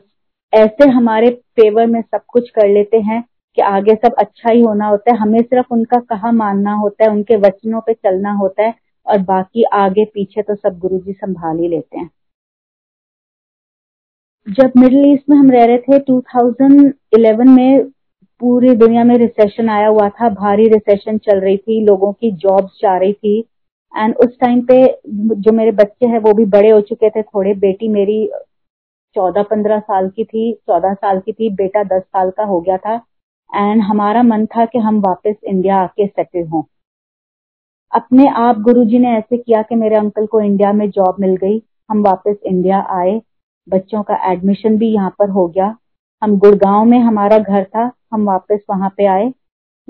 ऐसे 0.53 0.88
हमारे 0.88 1.31
फेवर 1.56 1.87
में 1.87 2.00
सब 2.03 2.21
कुछ 2.29 2.50
कर 2.50 2.69
लेते 2.69 2.97
हैं 3.00 3.23
कि 3.56 3.62
आगे 3.62 3.94
सब 3.94 4.15
अच्छा 4.19 4.53
ही 4.53 4.61
होना 4.61 4.87
होता 4.87 5.12
है। 5.12 5.19
हमें 5.19 5.41
सिर्फ़ 5.41 5.67
उनका 5.73 6.00
कहा 6.00 6.33
मानना 6.33 6.73
होता 6.73 7.05
है, 7.05 7.11
उनके 7.11 7.37
वचनों 7.37 7.81
पे 7.81 7.94
चलना 7.94 8.33
होता 8.33 8.62
है 8.62 8.75
और 9.06 9.19
बाकी 9.19 9.62
आगे 9.62 10.05
पीछे 10.05 10.43
तो 10.43 10.55
सब 10.55 10.79
गुरु 10.79 10.99
जी 10.99 11.12
संभाल 11.12 11.59
ही 11.59 11.69
लेते 11.69 11.99
हैं। 11.99 12.11
जब 14.49 14.73
मिडिल 14.77 15.12
ईस्ट 15.12 15.31
में 15.31 15.37
हम 15.37 15.50
रह 15.50 15.65
रहे 15.65 15.79
थे 15.79 15.99
2011 15.99 17.49
में 17.49 17.85
पूरी 18.41 18.75
दुनिया 18.75 19.05
में 19.05 19.17
रिसेशन 19.17 19.69
आया 19.69 19.88
हुआ 19.88 20.09
था, 20.09 20.29
भारी 20.29 20.69
रिसेशन 20.69 21.19
चल 21.19 21.41
रही 21.41 21.56
थी, 21.56 21.85
लोगों 21.85 22.12
की 22.12 22.31
जॉब्स 22.31 22.79
जा 22.83 22.97
रही 22.97 23.12
थी। 23.12 23.44
एंड 23.97 24.17
उस 24.17 24.38
टाइम 24.41 24.67
पे 24.67 25.00
जो 25.35 25.53
मेरे 25.53 25.73
बच्चे 25.73 26.06
हैं, 26.06 26.19
वो 26.19 26.33
भी 26.33 26.44
बड़े 26.44 26.71
हो 26.71 26.81
चुके 26.81 27.11
थे 27.11 27.23
थोड़े। 27.23 27.55
बेटी 27.55 27.88
मेरी 27.88 28.31
चौदह 29.15 29.43
पंद्रह 29.43 29.79
साल 29.79 30.09
की 30.09 30.25
थी, 30.25 30.53
चौदह 30.53 30.94
साल 30.94 31.21
की 31.21 31.33
थी, 31.33 31.50
बेटा 31.50 31.85
दस 31.85 32.03
साल 32.03 32.31
का 32.31 32.44
हो 32.44 32.61
गया 32.61 32.77
था। 32.77 33.00
एंड 33.56 33.83
हमारा 33.83 34.23
मन 34.23 34.47
था 34.47 34.65
कि 34.65 34.79
हम 34.79 35.00
वापस 35.00 35.35
इंडिया 35.44 35.77
आके 35.77 36.06
सेटल 36.06 36.47
हों। 36.47 36.62
अपने 37.94 38.29
आप 38.29 38.59
गुरुजी 38.59 38.99
ने 38.99 39.09
ऐसे 39.09 39.38
किया 39.38 39.62
कि 39.62 39.75
मेरे 39.75 39.97
अंकल 39.97 40.27
को 40.27 40.41
इंडिया 40.41 40.73
में 40.73 40.91
जॉब 40.91 41.17
मिल 41.21 41.37
गई। 41.37 41.62
हम 41.91 42.03
वापस 42.03 42.37
इंडिया 42.47 42.81
आए। 42.91 43.23
बच्चों 43.69 44.03
का 44.03 44.33
एडमिशन 44.33 44.79
भी 44.79 44.88
यहाँ 44.88 45.15
पर 45.19 45.29
हो 45.29 45.49
गया। 45.49 45.77
हम 46.23 46.38
गुड़गांव 46.38 46.85
में 46.85 46.99
हमारा 46.99 47.38
घर 47.38 47.65
था। 47.65 47.93
हम 48.12 48.25
वापस 48.25 48.59
वहाँ 48.71 48.94
पे 48.97 49.05
आए। 49.05 49.29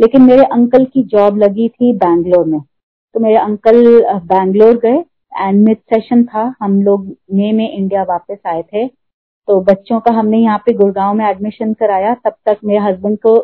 लेकिन 0.01 0.23
मेरे 0.23 0.45
अंकल 0.45 0.85
की 0.85 1.03
जॉब 1.03 1.37
लगी 1.37 1.69
थी 1.69 1.93
बैंगलोर 1.93 2.47
में। 2.47 2.61
तो 3.17 3.21
मेरे 3.21 3.37
अंकल 3.37 3.77
बैंगलोर 4.25 4.77
गए 4.79 4.97
एंड 5.33 5.63
मिड 5.67 5.77
सेशन 5.93 6.25
था। 6.25 6.43
हम 6.63 6.81
लोग 6.83 7.05
मई 7.35 7.53
में 7.53 7.71
इंडिया 7.71 8.03
वापस 8.09 8.39
आए 8.47 8.63
थे। 8.63 8.87
तो 8.87 9.61
बच्चों 9.63 10.01
का 10.01 10.13
हमने 10.13 10.39
यहाँ 10.39 10.59
पे 10.67 10.73
गुड़गांव 10.73 11.15
में 11.15 11.25
एडमिशन 11.27 11.73
कराया। 11.75 12.13
तब 12.17 12.35
तक 12.47 12.59
मेरे 12.65 12.81
हस्बैंड 12.81 13.17
को 13.27 13.37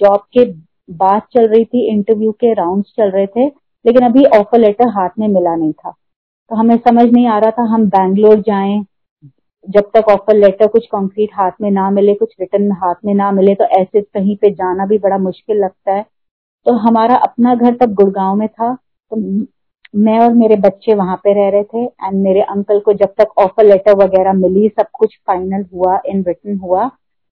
जॉब 0.00 0.24
के 0.32 0.44
बात 0.94 1.28
चल 1.34 1.46
रही 1.48 1.64
थी 1.64 1.86
इंटरव्यू 1.88 2.32
के 2.32 2.52
राउंड्स 2.54 2.92
चल 2.96 3.10
रहे 3.10 3.26
थे, 3.26 3.46
लेकिन 3.46 4.06
अभी 4.06 4.24
ऑफ़र 4.38 4.58
लेटर 4.58 4.88
हाथ 4.96 5.10
में 5.18 5.26
मिला 5.28 5.54
नहीं 5.54 5.72
था। 5.72 5.90
तो 5.90 6.56
हमें 6.56 6.76
समझ 6.78 7.04
नहीं 7.04 7.26
आ 7.26 7.38
रहा 7.38 7.50
था 7.50 7.68
हम 7.74 7.86
बैंगलोर 7.88 8.40
जाएँ। 8.42 8.84
जब 9.68 9.90
तक 9.96 10.08
ऑफ़र 10.10 10.36
लेटर 10.36 10.66
कुछ 10.68 10.86
कंक्रीट 10.88 11.30
हाथ 11.34 11.62
में 11.62 11.70
ना 11.70 11.88
मिले, 11.92 12.14
कुछ 12.14 12.34
रिटर्न 12.40 12.70
हाथ 12.74 12.94
में 13.04 13.14
ना 13.14 13.30
मिले 13.32 13.54
तो 13.54 13.64
ऐसे 13.80 14.00
कहीं 14.02 14.36
पे 14.36 14.50
जाना 14.52 14.86
भी 14.86 14.98
बड़ा 14.98 15.18
मुश्किल 15.20 15.64
लगता 15.64 15.92
है। 15.92 16.04
तो 16.66 16.72
हमारा 16.80 17.16
अपना 17.22 17.54
घर 17.54 17.76
तब 17.76 17.94
गुड़गांव 17.94 18.36
में 18.36 18.48
था। 18.50 18.76
तो 19.10 19.16
मैं 19.94 20.18
और 20.20 20.32
मेरे 20.34 20.56
बच्चे 20.56 20.94
वहाँ 20.94 21.16
पे 21.24 21.32
रह 21.34 21.48
रहे 21.50 21.64
थे 21.64 21.84
एंड 21.84 22.22
मेरे 22.22 22.40
अंकल 22.42 22.80
को 22.80 22.92
जब 22.92 23.14
तक 23.18 23.38
ऑफ़र 23.38 23.64
लेटर 23.64 23.94
वगैरह 23.94 24.32
मिली, 24.32 24.68
सब 24.68 24.86
कुछ 24.94 25.16
फाइनल 25.26 25.64
हुआ 25.74 26.00
इन 26.06 26.22
रिटर्न 26.24 26.58
हुआ, 26.58 26.88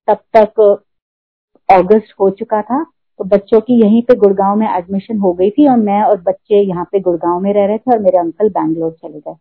तब 0.09 0.19
तक 0.37 0.61
अगस्त 1.69 2.15
हो 2.21 2.31
चुका 2.31 2.63
था। 2.63 2.85
तो 3.21 3.25
बच्चों 3.25 3.61
की 3.61 3.81
यहीं 3.81 4.03
पे 4.03 4.15
गुड़गांव 4.15 4.57
में 4.57 4.67
एडमिशन 4.69 5.19
हो 5.19 5.33
गई 5.33 5.51
थी 5.51 5.67
और 5.69 5.77
मैं 5.77 6.03
और 6.03 6.21
बच्चे 6.21 6.61
यहाँ 6.61 6.85
पे 6.93 7.01
गुड़गांव 7.01 7.41
में 7.41 7.53
रह 7.55 7.67
रहे 7.67 7.79
थे 7.79 7.93
और 7.93 7.99
मेरे 7.99 8.19
अंकल 8.19 8.49
बैंगलोर 8.49 8.93
चले 8.93 9.19
गए। 9.21 9.35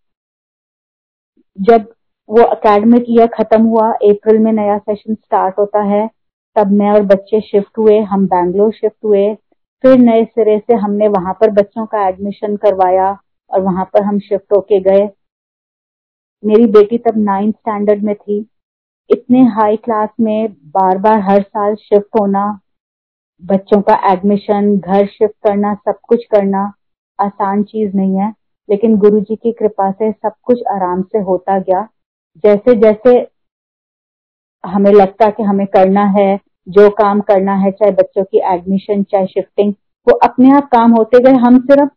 जब 1.58 1.94
वो 2.30 2.44
अकेडमिक 2.44 3.06
ईयर 3.10 3.28
खत्म 3.28 3.62
हुआ 3.64 3.90
अप्रैल 3.92 4.40
में 4.40 4.52
नया 4.52 4.78
सेशन 4.78 5.16
स्टार्ट 5.16 5.60
होता 5.60 5.82
है, 5.84 6.08
तब 6.56 6.72
मैं 6.72 6.92
और 6.92 7.02
बच्चे 7.06 7.42
शिफ्ट 7.42 7.78
हुए, 7.78 8.00
हम 8.00 8.26
बैंगलोर 8.28 8.72
शिफ्ट 8.72 9.06
हुए 9.06 9.34
फिर 9.84 9.98
नए 9.98 10.24
सिरे 10.26 10.58
से 10.60 10.74
हमने 10.74 11.08
वहाँ 11.08 11.34
पर 11.34 11.52
बच्चों 11.52 11.86
का 11.86 12.08
एडमिशन 12.08 12.56
करवाया 12.56 13.10
और 13.52 13.62
वहाँ 13.62 13.86
पर 13.86 14.04
हम 14.04 14.20
शिफ्ट 14.20 14.54
होके 14.54 14.80
गए। 14.80 15.08
मेरी 16.44 16.66
बेटी 16.66 16.98
तब 16.98 17.18
नाइन्थ 17.18 17.56
स्टैंडर्ड 17.56 18.04
में 18.04 18.16
थी। 18.16 18.40
इतने 19.10 19.44
हाई 19.48 19.76
क्लास 19.76 20.10
में 20.20 20.54
बार 20.54 20.98
बार 20.98 21.20
हर 21.20 21.42
साल 21.42 21.76
शिफ्ट 21.76 22.20
होना, 22.20 22.60
बच्चों 23.42 23.82
का 23.82 23.94
एडमिशन 24.12 24.78
घर 24.78 25.06
शिफ्ट 25.06 25.36
करना, 25.48 25.74
सब 25.76 26.00
कुछ 26.04 26.26
करना 26.26 26.72
आसान 27.20 27.64
चीज़ 27.64 27.96
नहीं 27.96 28.20
है, 28.20 28.34
लेकिन 28.70 28.98
गुरुजी 28.98 29.36
की 29.36 29.52
कृपा 29.52 29.92
से 29.92 30.12
सब 30.12 30.34
कुछ 30.44 30.64
आराम 30.72 31.02
से 31.02 31.20
होता 31.20 31.60
गया। 31.60 31.88
जैसे 32.44 32.76
जैसे 32.76 33.16
हमें 34.64 34.92
लगता 34.92 35.30
कि 35.30 35.44
हमें 35.44 35.66
करना 35.68 36.06
है 36.18 36.40
जो 36.70 36.90
काम 36.90 37.20
करना 37.20 37.56
है, 37.56 37.72
चाहे 37.72 37.92
बच्चों 37.92 38.24
की 38.24 38.38
एडमिशन 38.54 39.04
चाहे 39.04 39.26
शिफ्टिंग 39.26 39.74
वो 40.08 40.14
अपने 40.14 40.52
आप 40.52 40.68
काम 40.68 40.92
होते 40.92 41.20
गए। 41.20 41.32
हम 41.32 41.60
सिर्फ़ 41.60 41.90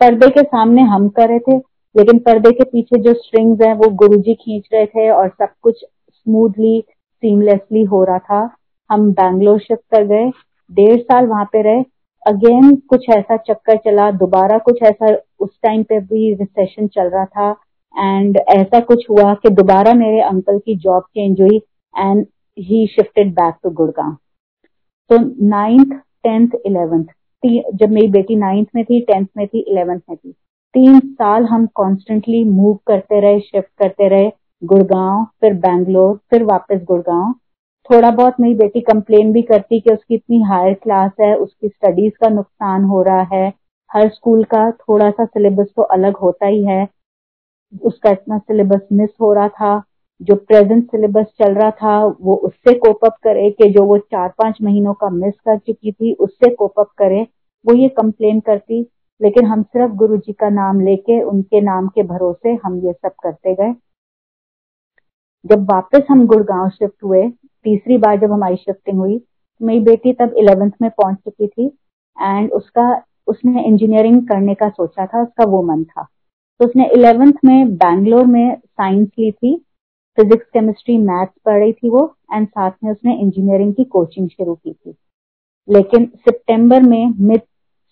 पर्दे 0.00 0.28
के 0.30 0.42
सामने 0.42 0.82
हम 0.82 1.08
कर 1.08 1.28
रहे 1.28 1.38
थे, 1.38 1.56
लेकिन 1.96 2.18
पर्दे 2.18 2.50
के 2.50 2.64
पीछे 2.64 3.00
जो 3.00 3.12
स्ट्रिंग्स 3.14 3.62
हैं, 3.62 3.74
वो 3.74 3.88
गुरुजी 3.88 4.34
खींच 4.34 4.68
रहे 4.74 4.86
थे 4.86 5.10
और 5.10 5.28
सब 5.28 5.48
कुछ 5.62 5.84
स्मूथली 6.10 6.84
सीमलेसली 7.22 7.84
हो 7.84 8.04
रहा 8.04 8.18
था। 8.18 8.56
हम 8.90 9.12
बैंगलोर 9.12 9.58
शिफ्ट 9.58 9.82
कर 9.90 10.04
गए, 10.04 10.30
डेढ़ 10.72 11.00
साल 11.00 11.26
वहाँ 11.26 11.44
पे 11.44 11.62
रहे। 11.62 11.84
अगेन 12.26 12.76
कुछ 12.76 13.08
ऐसा 13.10 13.36
चक्कर 13.36 13.76
चला, 13.76 14.10
दोबारा 14.10 14.58
कुछ 14.58 14.82
ऐसा, 14.82 15.16
उस 15.40 15.50
टाइम 15.62 15.82
पे 15.82 16.00
भी 16.00 16.34
रिसेशन 16.34 16.86
चल 16.86 17.08
रहा 17.08 17.24
था। 17.24 17.50
एंड 17.98 18.38
ऐसा 18.48 18.80
कुछ 18.80 19.10
हुआ 19.10 19.34
कि 19.34 19.50
दोबारा 19.50 19.94
मेरे 19.94 20.20
अंकल 20.20 20.58
की 20.58 20.76
जॉब 20.76 21.02
चेंज 21.02 21.40
हुई। 21.40 21.56
And 21.98 22.26
he 22.56 22.86
shifted 22.86 23.32
back 23.32 23.54
to 23.62 23.70
Gurgaon 23.70 24.16
तो 25.10 25.18
नाइन्थ 25.48 25.92
टेंथ 26.24 26.48
इलेवेंथ 26.66 27.04
जब 27.74 27.90
मेरी 27.90 28.08
बेटी 28.10 28.36
नाइन्थ 28.36 28.68
में 28.74 28.84
थी 28.84 29.00
टेंथ 29.02 29.26
में 29.36 29.46
थी 29.46 29.60
इलेवेंथ 29.60 30.00
में 30.10 30.16
थी. 30.16 30.30
तीन 30.74 30.98
साल 31.00 31.44
हम 31.44 31.66
कॉन्स्टेंटली 31.74 32.42
मूव 32.44 32.74
करते 32.86 33.20
रहे 33.20 33.40
शिफ्ट 33.40 33.68
करते 33.78 34.08
रहे 34.08 34.30
गुड़गांव 34.62 35.24
फिर 35.40 35.54
बैंगलोर 35.60 36.16
फिर 36.30 36.42
वापस 36.44 36.84
गुड़गांव 36.84 37.32
थोड़ा 37.90 38.10
बहुत 38.10 38.34
मेरी 38.40 38.54
बेटी 38.54 38.80
कंप्लेन 38.80 39.32
भी 39.32 39.42
करती 39.42 39.80
कि 39.80 39.92
उसकी 39.94 40.14
इतनी 40.14 40.40
हायर 40.42 40.74
क्लास 40.74 41.10
है, 41.20 41.34
उसकी 41.34 41.68
स्टडीज़ 41.68 42.12
का 42.20 42.28
नुकसान 42.28 42.84
हो 42.84 43.02
रहा 43.02 43.22
है. 43.32 43.52
हर 43.90 44.08
स्कूल 44.08 44.44
का 44.44 44.70
थोड़ा 44.72 45.10
सा 45.10 45.24
सिलेबस 45.24 45.72
तो 45.76 45.82
अलग 45.94 46.16
होता 46.16 46.46
ही 46.46 46.62
है. 46.64 46.86
उसका 47.72 48.10
इतना 48.10 48.38
सिलेबस 48.38 48.86
मिस 48.92 49.10
हो 49.20 49.32
रहा 49.32 49.48
था. 49.48 49.82
जो 50.22 50.34
प्रेजेंट 50.34 50.84
सिलेबस 50.86 51.26
चल 51.38 51.54
रहा 51.54 51.70
था, 51.70 52.04
वो 52.04 52.34
उससे 52.34 52.74
कोप 52.74 53.04
अप 53.04 53.16
करे 53.22 53.50
कि 53.50 53.68
जो 53.70 53.84
वो 53.84 53.98
चार 53.98 54.28
पाँच 54.28 54.58
महीनों 54.62 54.94
का 54.94 55.10
मिस 55.10 55.34
कर 55.34 55.58
चुकी 55.58 55.92
थी, 55.92 56.12
उससे 56.14 56.54
कोप 56.54 56.80
अप 56.80 56.90
करे। 56.98 57.26
वो 57.64 57.74
ये 57.74 57.88
कंप्लेन 57.88 58.40
करती, 58.40 58.86
लेकिन 59.20 59.44
हम 59.44 59.62
सिर्फ़ 59.62 59.92
गुरु 59.92 60.16
जी 60.16 60.32
का 60.32 60.48
नाम 60.48 60.80
लेके, 60.80 61.22
उनके 61.22 61.60
नाम 61.60 61.88
के 61.88 62.02
भरोसे 62.02 62.58
हम 62.64 62.78
ये 62.86 62.92
सब 62.92 63.12
करते 63.22 63.54
गए। 63.54 63.74
जब 65.44 65.62
वापस 65.70 66.02
हम 66.10 66.26
गुड़गांव 66.26 66.68
शिफ्ट 66.68 67.04
हुए, 67.04 67.28
तीसरी 67.64 67.98
बार 67.98 68.20
जब 68.20 68.32
हमारी 68.32 68.56
शिफ्टिंग 68.56 68.98
हुई 68.98 69.20
मेरी 69.60 69.80
बेटी 69.80 70.12
तब 70.12 70.34
इलेवेंथ 70.36 70.70
में 70.82 70.90
पहुँच 70.90 71.16
चुकी 71.16 71.46
थी 71.46 71.66
एंड 72.16 72.52
उसका, 72.52 73.02
उसने 73.26 73.64
इंजीनियरिंग 73.64 74.28
करने 74.28 74.54
का 74.54 74.68
सोचा 74.68 75.06
था, 75.06 75.22
उसका 75.22 75.44
वो 75.44 75.62
मन 75.62 75.84
था। 75.84 76.06
तो 76.60 76.64
उसने 76.64 76.88
इलेवेंथ 76.88 77.32
में 77.44 77.74
बैंगलोर 77.76 78.26
में 78.26 78.56
साइंस 78.56 79.08
ली 79.18 79.30
थी 79.32 79.64
फिजिक्स 80.18 80.46
केमिस्ट्री 80.46 80.96
मैथ्स 80.98 81.32
पढ़ 81.44 81.58
रही 81.58 81.72
थी 81.72 81.90
वो 81.90 82.04
एंड 82.34 82.46
साथ 82.48 82.70
में 82.84 82.90
उसने 82.90 83.14
इंजीनियरिंग 83.14 83.72
की 83.74 83.84
कोचिंग 83.86 84.28
शुरू 84.28 84.54
की 84.54 84.72
थी। 84.72 84.94
लेकिन 85.68 86.06
सितंबर 86.18 86.82
में 86.82 87.14
मिड 87.20 87.40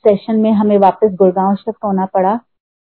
सेशन 0.04 0.40
में 0.40 0.50
हमें 0.52 0.76
वापस 0.78 1.14
गुड़गांव 1.14 1.54
शिफ्ट 1.56 1.84
होना 1.84 2.06
पड़ा 2.14 2.38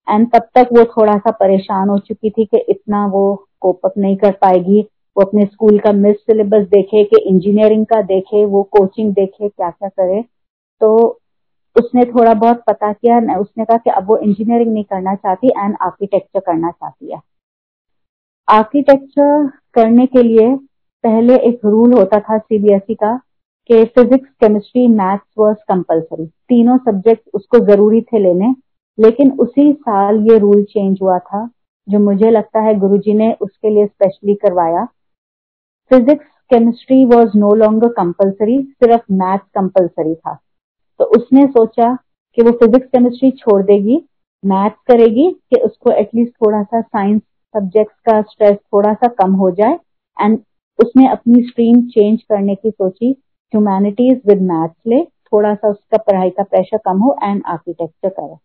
एंड 0.07 0.27
तब 0.31 0.47
तक 0.55 0.69
वो 0.73 0.83
थोड़ा 0.85 1.17
सा 1.17 1.31
परेशान 1.31 1.89
हो 1.89 1.97
चुकी 1.99 2.29
थी 2.29 2.45
कि 2.45 2.57
इतना 2.69 3.05
वो 3.07 3.23
कोप 3.61 3.85
अप 3.85 3.93
नहीं 3.97 4.15
कर 4.17 4.31
पाएगी। 4.41 4.81
वो 5.17 5.23
अपने 5.23 5.45
स्कूल 5.45 5.79
का 5.79 5.91
मिस 5.93 6.15
सिलेबस 6.17 6.65
देखे, 6.67 7.03
कि 7.03 7.21
इंजीनियरिंग 7.29 7.85
का 7.85 8.01
देखे, 8.03 8.43
वो 8.45 8.63
कोचिंग 8.71 9.13
देखे 9.13 9.49
क्या 9.49 9.69
क्या 9.69 9.89
करे। 9.89 10.21
तो 10.81 11.19
उसने 11.75 12.03
थोड़ा 12.05 12.33
बहुत 12.33 12.63
पता 12.67 12.91
किया 12.93 13.37
उसने 13.39 13.65
कहा 13.65 13.77
कि 13.77 13.89
अब 13.89 14.07
वो 14.07 14.17
इंजीनियरिंग 14.17 14.71
नहीं 14.73 14.83
करना 14.83 15.15
चाहती 15.15 15.47
एंड 15.47 15.75
आर्किटेक्चर 15.81 16.39
करना 16.39 16.71
चाहती 16.71 17.11
है। 17.11 17.19
आर्किटेक्चर 18.49 19.47
करने 19.73 20.05
के 20.05 20.21
लिए 20.23 20.55
पहले 21.03 21.35
एक 21.47 21.65
रूल 21.65 21.93
होता 21.93 22.19
था 22.19 22.37
सीबीएसई 22.37 22.93
का 22.93 23.15
कि 23.69 23.83
physics 23.85 24.29
chemistry 24.41 24.87
maths 24.87 25.25
were 25.39 25.57
compulsory 25.69 26.25
तीनों 26.25 26.77
सब्जेक्ट 26.77 27.21
उसको 27.33 27.59
ज़रूरी 27.65 28.01
थे 28.01 28.19
लेने, 28.19 28.53
लेकिन 28.97 29.31
उसी 29.39 29.71
साल 29.73 30.19
ये 30.31 30.37
रूल 30.37 30.63
चेंज 30.63 30.97
हुआ 31.01 31.17
था, 31.19 31.45
जो 31.87 31.99
मुझे 31.99 32.31
लगता 32.31 32.61
है 32.61 32.73
गुरुजी 32.79 33.13
ने 33.13 33.31
उसके 33.41 33.69
लिए 33.69 33.85
स्पेशली 33.85 34.35
करवाया। 34.35 34.85
Physics 35.91 36.25
chemistry 36.51 37.03
was 37.05 37.37
no 37.37 37.53
longer 37.55 37.93
compulsory 37.93 38.61
सिर्फ़ 38.63 39.13
मैथ्स 39.13 39.47
कंपलसरी 39.55 40.15
था। 40.15 40.37
तो 40.99 41.05
उसने 41.17 41.45
सोचा 41.47 41.93
कि 42.37 42.41
वो 42.41 42.51
फिजिक्स 42.57 42.87
केमिस्ट्री 42.87 43.31
छोड़ 43.37 43.61
देगी 43.63 44.03
मैथ्स 44.43 44.77
करेगी 44.87 45.31
कि 45.31 45.61
उसको 45.61 45.91
एटलीस्ट 45.91 46.33
थोड़ा 46.35 46.63
सा 46.63 46.81
साइंस 46.81 47.21
सब्जेक्ट्स 47.55 47.95
का 48.05 48.21
स्ट्रेस 48.21 48.57
थोड़ा 48.73 48.93
सा 48.93 49.07
कम 49.19 49.33
हो 49.35 49.49
जाए 49.51 49.77
एंड 50.17 50.39
उसने 50.79 51.07
अपनी 51.11 51.41
स्ट्रीम 51.43 51.81
चेंज 51.89 52.21
करने 52.23 52.55
की 52.55 52.69
सोची 52.71 53.11
ह्यूमैनिटीज 53.53 54.21
विद 54.27 54.41
मैथ्स 54.41 54.75
ले 54.87 55.03
थोड़ा 55.03 55.53
सा 55.55 55.69
उसका 55.69 55.97
पढ़ाई 55.97 56.29
का 56.29 56.43
प्रेशर 56.43 56.77
कम 56.85 56.99
हो 56.99 57.15
एंड 57.23 57.41
आर्किटेक्चर 57.45 58.09
करे। 58.09 58.35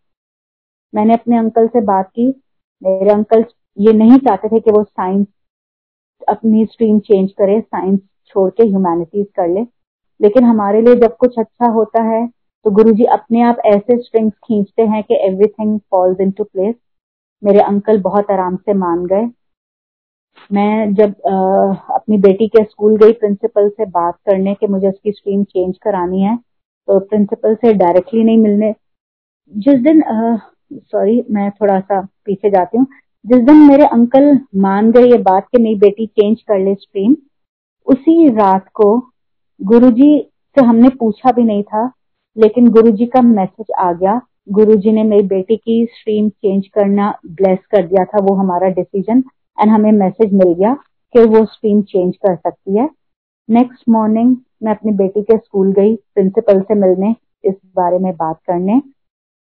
मैंने 0.93 1.15
अपने 1.15 1.37
अंकल 1.39 1.67
से 1.67 1.81
बात 1.83 2.09
की, 2.09 2.29
मेरे 2.83 3.11
अंकल 3.11 3.45
ये 3.79 3.93
नहीं 3.93 4.19
चाहते 4.19 4.49
थे 4.49 4.61
कि 4.61 4.71
वो 4.71 4.83
साइंस 4.85 5.27
अपनी 6.29 6.65
स्ट्रीम 6.67 6.99
चेंज 7.01 7.31
करे 7.33 7.61
साइंस 7.61 7.99
छोड़ 8.29 8.51
के 8.51 8.67
ह्यूमैनिटीज 8.69 9.27
कर 9.37 9.49
ले। 9.49 9.67
लेकिन 10.21 10.45
हमारे 10.45 10.81
लिए 10.83 10.95
जब 10.97 11.17
कुछ 11.17 11.39
अच्छा 11.39 11.71
होता 11.73 12.03
है 12.05 12.27
तो 12.27 12.71
गुरुजी 12.71 13.05
अपने 13.13 13.41
आप 13.43 13.59
ऐसे 13.67 13.97
स्ट्रिंग्स 13.99 14.35
खींचते 14.45 14.83
हैं 14.83 15.03
कि 15.03 15.15
एवरीथिंग 15.27 15.79
फॉल्स 15.91 16.21
इनटू 16.21 16.45
प्लेस 16.45 16.75
मेरे 17.45 17.61
अंकल 17.63 18.01
बहुत 18.03 18.31
आराम 18.31 18.57
से 18.57 18.75
मान 18.75 19.05
गए। 19.07 19.29
मैं 20.51 20.95
जब 20.95 21.15
आ, 21.29 21.95
अपनी 21.95 22.19
बेटी 22.19 22.47
के 22.49 22.63
स्कूल 22.65 22.97
गई 22.97 23.13
प्रिंसिपल 23.13 23.69
से 23.69 23.85
बात 23.91 24.15
करने 24.27 24.55
के 24.55 24.67
मुझे 24.67 24.89
उसकी 24.89 25.13
स्ट्रीम 25.13 25.45
चेंज 25.45 25.77
करानी 25.83 26.21
है 26.23 26.37
तो 26.37 26.99
प्रिंसिपल 27.01 27.55
से 27.55 27.73
डायरेक्टली 27.75 28.25
नहीं 28.25 28.39
मिलने। 28.39 28.75
जिस 29.53 29.81
दिन 29.81 30.03
सॉरी 30.73 31.23
मैं 31.31 31.51
थोड़ा 31.51 31.79
सा 31.81 32.01
पीछे 32.27 32.51
जाती 32.51 32.79
हूँ। 32.79 32.87
जिस 33.25 33.43
दिन 33.43 33.57
मेरे 33.69 33.87
अंकल 33.87 34.39
मान 34.61 34.91
गए 34.93 35.11
ये 35.11 35.19
बात 35.23 35.47
कि 35.53 35.63
मेरी 35.63 35.77
बेटी 35.81 36.07
चेंज 36.07 36.41
कर 36.43 36.59
ले 36.59 36.75
स्ट्रीम 36.75 37.17
उसी 37.87 38.29
रात 38.37 38.69
को 38.75 38.97
गुरुजी 39.61 40.19
से 40.57 40.65
हमने 40.65 40.89
पूछा 40.99 41.33
भी 41.33 41.45
नहीं 41.45 41.63
था 41.63 41.91
लेकिन 42.37 42.69
गुरुजी 42.71 43.07
का 43.07 43.21
मैसेज 43.23 43.67
आ 43.79 43.93
गया 43.93 44.21
गुरुजी 44.49 44.93
ने 44.93 45.03
मेरी 45.05 45.27
बेटी 45.27 45.57
की 45.57 45.85
स्ट्रीम 45.93 46.29
चेंज 46.29 46.67
करना 46.69 47.13
ब्लेस 47.27 47.59
कर 47.71 47.87
दिया 47.87 48.05
था, 48.05 48.19
वो 48.21 48.35
हमारा 48.35 48.69
डिसीज़न 48.71 49.23
एंड 49.59 49.71
हमें 49.71 49.91
मैसेज 49.93 50.33
मिल 50.35 50.53
गया 50.53 50.75
कि 51.15 51.25
वो 51.27 51.45
स्ट्रीम 51.45 51.83
चेंज 51.83 52.17
कर 52.17 52.35
सकती 52.37 52.77
है। 52.77 52.89
नेक्स्ट 53.49 53.89
मॉर्निंग 53.89 54.37
मैं 54.63 54.73
अपनी 54.73 54.93
बेटी 54.95 55.23
के 55.23 55.37
स्कूल 55.37 55.73
गई 55.73 55.95
प्रिंसिपल 55.95 56.61
से 56.61 56.75
मिलने, 56.77 57.15
इस 57.45 57.55
बारे 57.77 57.99
में 57.99 58.13
बात 58.15 58.39
करने। 58.47 58.81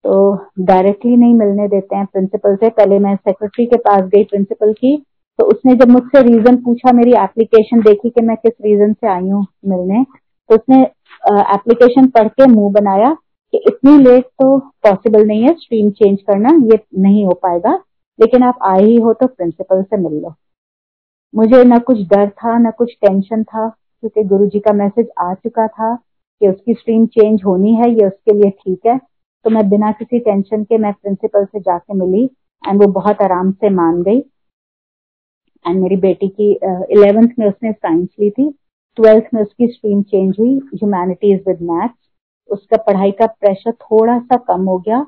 तो 0.05 0.33
डायरेक्टली 0.61 1.15
नहीं 1.15 1.33
मिलने 1.33 1.67
देते 1.67 1.95
हैं 1.95 2.05
प्रिंसिपल 2.05 2.55
से, 2.55 2.69
पहले 2.69 2.99
मैं 2.99 3.15
सेक्रेटरी 3.15 3.65
के 3.65 3.77
पास 3.79 4.03
गई 4.05 4.23
प्रिंसिपल 4.23 4.73
की 4.73 4.95
तो 5.39 5.45
उसने 5.45 5.73
जब 5.75 5.89
मुझसे 5.89 6.21
रीजन 6.23 6.55
पूछा, 6.57 6.91
मेरी 6.91 7.11
एप्लीकेशन 7.13 7.81
देखी 7.81 8.09
कि 8.09 8.21
मैं 8.21 8.35
किस 8.37 8.53
रीजन 8.65 8.93
से 8.93 9.07
आई 9.07 9.29
हूँ 9.29 9.45
मिलने 9.67 10.03
तो 10.03 10.55
उसने 10.55 10.81
एप्लीकेशन 11.53 12.07
पढ़ 12.09 12.27
के 12.29 12.45
मुँह 12.45 12.71
बनाया 12.73 13.15
कि 13.53 13.57
इतनी 13.67 13.97
लेट 13.97 14.25
तो 14.41 14.57
पॉसिबल 14.83 15.25
नहीं 15.27 15.43
है 15.43 15.53
स्ट्रीम 15.59 15.89
चेंज 15.91 16.21
करना 16.21 16.49
ये 16.71 16.79
नहीं 16.99 17.25
हो 17.25 17.33
पाएगा। 17.43 17.73
लेकिन 18.19 18.43
आप 18.43 18.59
आए 18.65 18.83
ही 18.83 18.95
हो 18.95 19.13
तो 19.13 19.27
प्रिंसिपल 19.27 19.83
से 19.83 19.97
मिल 19.97 20.21
लो। 20.21 20.33
मुझे 21.33 21.63
न 21.63 21.79
कुछ 21.87 21.97
डर 22.09 22.29
था 22.29 22.57
न 22.59 22.71
कुछ 22.77 22.93
टेंशन 23.01 23.43
था 23.43 23.67
क्योंकि 23.69 24.23
गुरु 24.23 24.45
जी 24.47 24.59
का 24.59 24.73
मैसेज 24.73 25.07
आ 25.19 25.33
चुका 25.33 25.67
था 25.67 25.95
कि 25.95 26.47
उसकी 26.47 26.73
स्ट्रीम 26.73 27.05
चेंज 27.07 27.43
होनी 27.45 27.73
है 27.75 27.89
ये 27.91 28.07
उसके 28.07 28.33
लिए 28.33 28.49
ठीक 28.51 28.85
है। 28.87 28.97
तो 28.97 29.49
मैं 29.49 29.69
बिना 29.69 29.91
किसी 29.91 30.19
टेंशन 30.19 30.63
के 30.63 30.77
मैं 30.77 30.93
प्रिंसिपल 30.93 31.45
से 31.45 31.59
जाके 31.59 31.93
मिली 31.93 32.23
एंड 32.63 32.81
वो 32.81 32.87
बहुत 32.93 33.21
आराम 33.21 33.51
से 33.51 33.69
मान 33.69 34.01
गई। 34.03 34.19
एंड 35.65 35.81
मेरी 35.81 35.95
बेटी 35.97 36.27
की 36.29 36.51
इलेवेंथ 36.51 37.27
uh, 37.27 37.39
में 37.39 37.47
उसने 37.47 37.71
साइंस 37.71 38.07
ली 38.19 38.29
थी 38.29 38.49
ट्वेल्थ 38.97 39.25
में 39.33 39.41
उसकी 39.41 39.67
स्ट्रीम 39.67 40.01
चेंज 40.03 40.35
हुई 40.39 40.53
ह्यूमैनिटीज 40.73 41.43
विद 41.47 41.61
मैथ्स 41.61 41.95
उसका 42.51 42.77
पढ़ाई 42.77 43.11
का 43.11 43.25
प्रेशर 43.25 43.71
थोड़ा 43.71 44.17
सा 44.19 44.37
कम 44.47 44.65
हो 44.69 44.77
गया। 44.77 45.01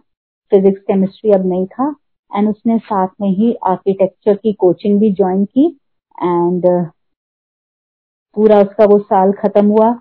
फिजिक्स 0.52 0.82
केमिस्ट्री 0.82 1.32
अब 1.32 1.46
नहीं 1.46 1.66
था। 1.66 1.90
एंड 2.32 2.50
उसने 2.50 2.78
साथ 2.78 3.08
में 3.22 3.30
ही 3.30 3.54
आर्किटेक्चर 3.68 4.36
की 4.36 4.54
कोचिंग 4.54 5.00
भी 5.00 5.12
ज्वाइन 5.14 5.46
की। 5.46 5.68
एंड 6.18 6.66
uh, 6.66 6.86
पूरा 8.36 8.60
उसका 8.62 8.86
वो 8.86 9.00
साल 9.00 9.32
खत्म 9.34 9.66
हुआ। 9.68 9.92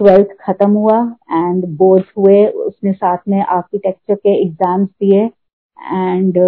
ट्वेल्थ 0.00 0.28
खत्म 0.40 0.70
हुआ। 0.70 0.98
एंड 1.32 1.64
बोर्ड 1.78 2.04
हुए। 2.18 2.46
उसने 2.46 2.92
साथ 2.92 3.18
में 3.28 3.40
आर्किटेक्चर 3.40 4.14
के 4.14 4.40
एग्ज़ाम्स 4.42 4.88
दिए। 4.88 5.24
एंड 5.24 6.38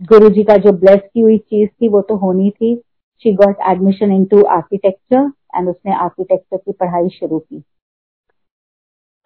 गुरु 0.00 0.28
जी 0.30 0.42
का 0.44 0.56
जो 0.56 0.72
ब्लेस 0.72 1.00
की 1.14 1.20
हुई 1.20 1.38
चीज़ 1.38 1.68
थी 1.70 1.88
वो 1.88 2.00
तो 2.00 2.16
होनी 2.16 2.50
थी। 2.50 2.74
She 3.22 3.32
got 3.32 3.60
admission 3.68 4.12
into 4.24 4.42
architecture 4.52 5.30
and 5.56 5.68
उसने 5.68 5.94
आर्किटेक्चर 5.94 6.56
की 6.56 6.72
पढ़ाई 6.72 7.08
शुरू 7.08 7.38
की। 7.38 7.62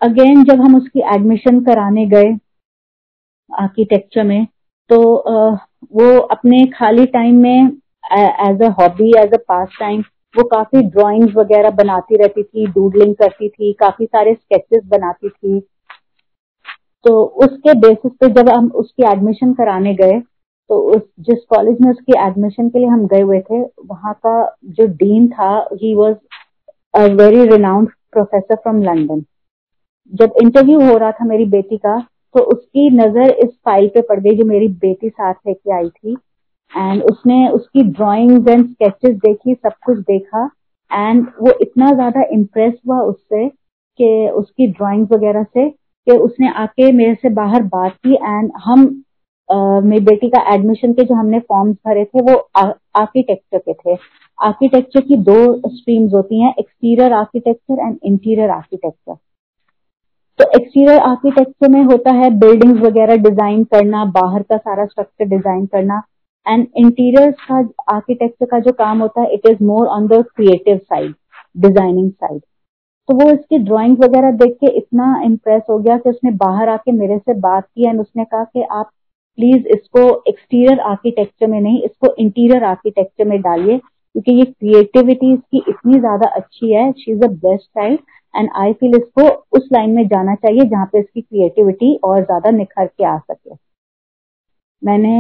अगेन 0.03 0.45
जब 0.45 0.61
हम 0.61 0.77
उसकी 0.77 1.01
एडमिशन 1.15 1.61
कराने 1.61 2.07
गए 2.07 2.33
आर्किटेक्चर 3.51 4.25
में 4.25 4.47
तो 4.91 5.01
वो 5.95 6.19
अपने 6.29 6.65
खाली 6.75 7.07
टाइम 7.07 7.41
में 7.43 7.67
as 8.13 8.63
a 8.63 8.69
hobby 8.81 9.11
as 9.19 9.35
a 9.35 9.39
pastime 9.81 10.01
वो 10.35 10.45
काफ़ी 10.49 10.83
ड्राइंग्स 10.89 11.35
वगैरह 11.37 11.71
बनाती 11.77 12.17
रहती 12.17 12.43
थी 12.43 12.67
डूडलिंग 12.67 13.15
करती 13.15 13.49
थी, 13.49 13.73
काफ़ी 13.73 14.07
सारे 14.07 14.35
स्केचेस 14.35 14.83
बनाती 14.87 15.29
थी। 15.29 15.61
तो 17.05 17.23
उसके 17.45 17.75
बेसिस 17.81 18.13
पे 18.21 18.29
जब 18.33 18.49
हम 18.49 18.67
उसकी 18.75 19.03
एडमिशन 19.03 19.53
कराने 19.55 19.95
गए 19.95 20.19
तो 20.21 20.79
उस, 20.91 21.03
जिस 21.21 21.39
कॉलेज 21.51 21.81
में 21.81 21.91
उसकी 21.91 22.19
एडमिशन 22.19 22.69
के 22.69 22.79
लिए 22.79 22.89
हम 22.89 23.07
गए 23.07 23.21
हुए 23.21 23.41
थे, 23.41 23.63
वहाँ 23.63 24.13
का 24.27 24.57
जो 24.67 24.87
डीन 24.87 25.29
था 25.29 25.51
he 25.73 25.95
was 25.95 26.17
a 26.95 27.07
very 27.15 27.45
renowned 27.49 27.89
professor 28.13 28.55
from 28.55 28.83
London 28.83 29.25
जब 30.13 30.33
इंटरव्यू 30.43 30.81
हो 30.81 30.97
रहा 30.97 31.11
था 31.11 31.25
मेरी 31.25 31.45
बेटी 31.51 31.77
का 31.77 31.99
तो 32.35 32.41
उसकी 32.53 32.89
नज़र 32.97 33.31
इस 33.35 33.51
फ़ाइल 33.65 33.89
पे 33.95 34.01
पड़ 34.09 34.19
गई 34.21 34.37
जो 34.37 34.45
मेरी 34.45 34.69
बेटी 34.81 35.09
साथ 35.09 35.35
लेके 35.47 35.73
आई 35.75 35.89
थी। 35.89 36.17
एंड 36.73 37.03
उसने 37.03 37.49
उसकी 37.51 37.83
ड्राइंग्स 37.83 38.49
एंड 38.49 38.67
स्केचेस 38.67 39.15
देखी, 39.17 39.55
सब 39.55 39.73
कुछ 39.87 39.99
देखा। 40.01 40.45
एंड 40.91 41.27
वो 41.41 41.53
इतना 41.63 41.91
ज़्यादा 41.93 42.23
इम्प्रेस 42.33 42.75
हुआ 42.87 43.01
उससे 43.03 43.49
कि 43.49 44.29
उसकी 44.31 44.67
ड्राइंग्स 44.69 45.13
वगैरह 45.13 45.43
से 45.45 45.69
कि 45.69 46.17
उसने 46.19 46.51
आके 46.57 46.91
मेरे 46.93 47.15
से 47.15 47.29
बाहर 47.35 47.63
बात 47.75 47.97
की। 47.97 48.15
एंड 48.15 48.51
हम 48.65 48.85
मेरी 49.49 50.05
बेटी 50.05 50.29
का 50.31 50.43
एडमिशन 50.55 50.93
के 50.93 51.05
जो 51.05 51.15
हमने 51.15 51.39
फॉर्म्स 51.41 51.77
भरे 51.87 52.05
थे, 52.05 52.21
वो 52.23 52.37
आर्किटेक्चर 52.57 53.59
के 53.61 53.73
थे। 53.75 53.97
आर्किटेक्चर 54.39 55.01
की 55.01 55.17
दो 55.19 55.69
स्ट्रीम्स 55.69 56.13
होती 56.15 56.43
हैं 56.43 56.55
exterior 56.59 57.13
architecture 57.15 57.81
and 57.81 57.99
interior 58.05 58.51
architecture 58.51 59.17
तो 60.41 60.45
एक्सटीरियर 60.57 60.99
आर्किटेक्चर 60.99 61.69
में 61.69 61.83
होता 61.85 62.13
है 62.13 62.29
बिल्डिंग्स 62.39 62.81
वगैरह 62.83 63.17
डिज़ाइन 63.23 63.65
करना, 63.65 64.05
बाहर 64.05 64.43
का 64.43 64.57
सारा 64.57 64.85
स्ट्रक्चर 64.87 65.25
डिज़ाइन 65.29 65.67
करना 65.67 66.01
एंड 66.47 66.67
इंटीरियर 66.79 67.31
का 67.41 67.59
आर्किटेक्चर 67.95 68.47
का 68.47 68.59
जो 68.59 68.73
काम 68.73 69.01
होता 69.01 69.21
है 69.21 69.35
it 69.35 69.47
is 69.47 69.63
more 69.65 69.87
on 69.89 70.07
the 70.09 70.23
creative 70.37 70.77
side 70.79 71.15
designing 71.57 72.11
side 72.11 72.41
तो 73.09 73.15
वो 73.15 73.31
इसकी 73.31 73.59
ड्राइंग 73.59 73.99
वगैरह 73.99 74.31
देख 74.37 74.57
के 74.61 74.71
इतना 74.79 75.13
इम्प्रेस 75.25 75.63
हो 75.71 75.79
गया 75.79 75.97
कि 75.99 76.11
उसने 76.11 76.31
बाहर 76.39 76.69
आके 76.69 76.93
मेरे 76.93 77.19
से 77.19 77.35
बात 77.41 77.67
की 77.67 77.89
एंड 77.89 78.01
उसने 78.01 78.25
कहा 78.25 78.45
कि 78.45 78.63
आप 78.73 78.91
प्लीज़ 79.39 79.67
इसको 79.69 80.03
एक्सटीरियर 80.29 80.81
आर्किटेक्चर 80.81 81.47
में 81.47 81.61
नहीं, 81.61 81.83
इसको 81.83 82.15
इंटीरियर 82.19 82.65
आर्किटेक्चर 82.65 83.29
में 83.29 83.41
डालिए। 83.43 83.81
क्योंकि 84.15 84.33
ये 84.33 84.45
क्रिएटिविटी 84.45 85.33
इसकी 85.33 85.59
इतनी 85.69 85.99
ज़्यादा 85.99 86.29
अच्छी 86.37 86.73
है 86.73 86.91
she 86.93 87.13
is 87.13 87.23
a 87.25 87.29
best 87.45 87.65
child 87.69 87.99
and 88.35 88.49
I 88.57 88.73
feel 88.73 88.97
इसको 88.97 89.29
उस 89.59 89.69
लाइन 89.73 89.91
में 89.91 90.07
जाना 90.09 90.35
चाहिए 90.35 90.65
जहाँ 90.67 90.87
पे 90.93 90.99
इसकी 91.01 91.21
क्रिएटिविटी 91.21 91.95
और 92.05 92.23
ज़्यादा 92.23 92.51
निखर 92.51 92.87
के 92.87 93.05
आ 93.05 93.17
सके। 93.19 93.55
मैंने 94.83 95.15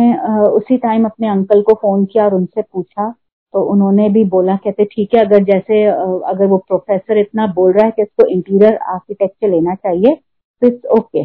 उसी 0.48 0.76
टाइम 0.78 1.04
अपने 1.04 1.28
अंकल 1.28 1.62
को 1.62 1.74
फ़ोन 1.74 2.04
किया 2.04 2.24
और 2.24 2.34
उनसे 2.34 2.62
पूछा 2.62 3.10
तो 3.54 3.60
उन्होंने 3.72 4.08
भी 4.08 4.22
बोला, 4.26 4.54
कहते, 4.56 4.84
ठीक 4.84 5.14
है, 5.14 5.24
अगर 5.24 5.42
जैसे 5.44 5.84
अगर 5.84 6.46
वो 6.46 6.56
प्रोफेसर 6.58 7.18
इतना 7.18 7.46
बोल 7.54 7.72
रहा 7.72 7.84
है 7.84 7.90
कि 7.90 8.02
इसको 8.02 8.26
इंटीरियर 8.26 8.76
आर्किटेक्चर 8.88 9.48
लेना 9.50 9.74
चाहिए 9.74 10.14
तो 10.14 10.66
इट्स 10.66 10.86
ओके 10.98 11.22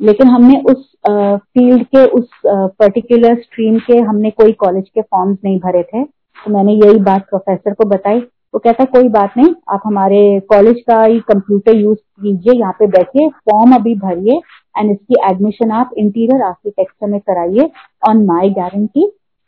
लेकिन 0.00 0.28
हमने 0.28 0.60
उस 0.70 0.84
फ़ील्ड 1.06 1.84
के 1.86 2.04
उस 2.18 2.28
पर्टिकुलर 2.46 3.40
स्ट्रीम 3.40 3.78
के 3.86 3.98
हमने 4.00 4.30
कोई 4.32 4.52
कॉलेज 4.60 4.88
के 4.88 5.02
फॉर्म्स 5.02 5.38
नहीं 5.44 5.58
भरे 5.60 5.82
थे। 5.84 6.02
तो 6.38 6.52
मैंने 6.52 6.72
यही 6.74 6.98
बात 7.00 7.28
प्रोफेसर 7.30 7.74
को 7.74 7.84
बताई। 7.88 8.18
वो 8.54 8.58
कहता, 8.58 8.84
कोई 8.84 9.08
बात 9.10 9.36
नहीं, 9.36 9.54
आप 9.70 9.80
हमारे 9.84 10.18
कॉलेज 10.50 10.80
का 10.88 11.02
ही 11.02 11.18
कंप्यूटर 11.22 11.76
यूज़ 11.76 11.98
कीजिए, 11.98 12.52
यहाँ 12.52 12.72
पे 12.78 12.86
बैठिए 12.88 13.28
फॉर्म 13.28 13.74
अभी 13.74 13.94
भरिए 13.96 14.40
एंड 14.78 14.90
इसकी 14.90 15.16
एडमिशन 15.30 15.70
आप 15.72 15.90
इंटीरियर 15.98 16.42
आर्किटेक्चर 16.42 17.06
में 17.06 17.18
कराइए 17.20 17.70
ऑन 18.08 18.24
माई 18.26 18.50
गारंटी 18.52 19.04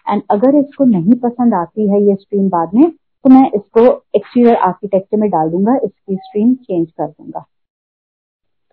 एंड 0.07 0.23
अगर 0.31 0.57
इसको 0.59 0.85
नहीं 0.87 1.15
पसंद 1.21 1.55
आती 1.55 1.89
है 1.89 2.03
ये 2.03 2.15
स्ट्रीम 2.15 2.49
बाद 2.49 2.75
में 2.75 2.91
तो 2.91 3.31
मैं 3.31 3.45
इसको 3.47 3.83
एक्सटीरियर 4.17 4.57
आर्किटेक्चर 4.57 5.17
में 5.17 5.29
डाल 5.31 5.49
दूँगा, 5.51 5.75
इसकी 5.77 6.17
स्ट्रीम 6.17 6.55
चेंज 6.55 6.87
कर 6.89 7.07
दूँगा. 7.07 7.45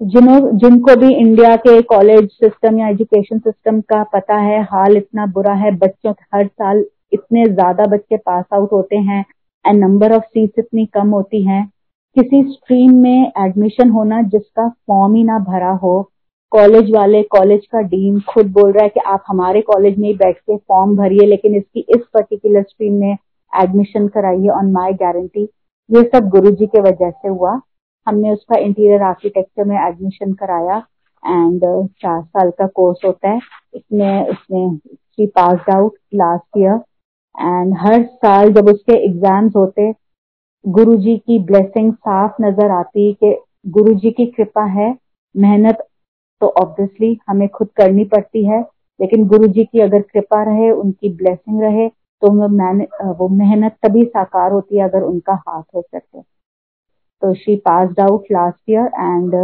तो 0.02 0.06
जिन्हों, 0.06 0.58
जिनको 0.58 0.96
भी 0.96 1.14
इंडिया 1.16 1.56
के 1.58 1.82
कॉलेज 1.84 2.30
सिस्टम 2.34 2.78
या 2.80 2.88
एजुकेशन 2.88 3.40
सिस्टम 3.40 3.82
का 3.84 4.04
पता 4.14 4.36
है, 4.38 4.62
हाल 4.64 4.98
इतना 4.98 5.26
बुरा 5.28 5.54
है, 5.56 5.72
बच्चों 5.78 6.14
हर 6.36 6.48
साल 6.48 6.84
इतने 7.12 7.46
ज़्यादा 7.46 7.86
बच्चे 7.86 8.18
पास 8.18 8.44
आउट 8.54 8.72
होते 8.72 8.98
हैं 8.98 9.24
एंड 9.66 9.84
नंबर 9.84 10.16
ऑफ़ 10.16 10.24
सीट्स 10.24 10.60
इतनी 10.60 10.86
कम 10.86 11.10
होती 11.10 11.42
हैं 11.44 11.66
किसी 12.16 12.42
स्ट्रीम 12.44 12.94
में 13.02 13.32
एडमिशन 13.38 13.90
होना 13.90 14.22
जिसका 14.22 14.68
फॉर्म 14.70 15.16
ही 15.16 15.24
ना 15.24 15.40
भरा 15.40 15.72
हो 15.84 16.02
कॉलेज 16.52 16.92
वाले 16.92 17.22
कॉलेज 17.24 17.66
का 17.72 17.82
डीन 17.88 18.20
खुद 18.30 18.52
बोल 18.52 18.72
रहा 18.72 18.84
है 18.84 18.90
कि 18.90 19.00
आप 19.08 19.24
हमारे 19.28 19.62
कॉलेज 19.62 19.98
में 20.00 20.08
ही 20.08 20.14
बैठ 20.16 20.38
के 20.38 20.58
फॉर्म 20.58 20.96
भरिए 20.98 21.26
लेकिन 21.28 21.56
इसकी 21.56 21.80
इस 21.90 22.02
पर्टिकुलर 22.14 22.64
स्ट्रीम 22.64 22.94
में 22.94 23.18
एडमिशन 23.54 24.08
कराइए 24.08 24.48
ऑन 24.50 24.72
माय 24.72 24.94
गारंटी 24.94 25.44
ये 25.90 26.04
सब 26.04 26.30
गुरुजी 26.30 26.66
के 26.66 26.82
वजह 26.82 27.10
से 27.10 27.28
हुआ। 27.28 27.60
हमने 28.08 28.32
उसका 28.32 28.60
इंटीरियर 28.60 29.02
आर्किटेक्चर 29.02 29.64
में 29.64 29.78
एडमिशन 29.78 30.34
कराया 30.34 30.78
एंड 31.24 31.62
uh, 31.62 31.88
चार 32.02 32.22
साल 32.22 32.52
का 32.52 32.68
कोर्स 32.68 33.06
होता 33.06 33.30
है। 33.30 33.40
इसमें 33.76 34.30
उसने 34.30 35.26
pass 35.28 35.70
out 35.76 35.94
last 36.16 36.58
year 36.58 36.80
and 37.38 37.75
हर 37.79 38.03
साल 38.06 38.51
जब 38.53 38.70
उसके 38.70 38.94
एग्ज़ाम्स 39.06 39.56
होते, 39.56 39.91
गुरुजी 40.65 41.17
की 41.17 41.39
ब्लेसिंग 41.41 41.94
साफ़ 41.94 42.41
नज़र 42.41 42.72
आती 42.72 43.12
कि 43.13 43.36
गुरुजी 43.67 44.12
की 44.12 44.25
कृपा 44.27 44.63
है, 44.72 44.96
मेहनत 45.36 45.84
तो 46.41 46.48
ऑब्वियसली 46.62 47.17
हमें 47.29 47.48
खुद 47.50 47.67
करनी 47.77 48.03
पड़ती 48.06 48.46
है, 48.46 48.62
लेकिन 49.00 49.27
गुरु 49.27 49.48
जी 49.48 49.63
की 49.65 49.79
अगर 49.82 50.01
कृपा 50.03 50.44
रहे, 50.44 50.70
उनकी 50.72 51.10
ब्लेसिंग 51.15 51.62
रहे 51.62 51.88
तो 52.22 52.32
वो 53.13 53.27
मेहनत 53.29 53.75
तभी 53.84 54.03
साकार 54.06 54.51
होती 54.51 54.77
है 54.77 54.84
अगर 54.84 55.01
उनका 55.03 55.34
हाथ 55.38 55.63
हो 55.75 55.82
सके। 55.84 56.22
तो 56.22 57.34
she 57.34 57.56
pass 57.58 58.00
out 58.01 58.25
last 58.32 58.70
year 58.70 58.86
and 58.86 59.36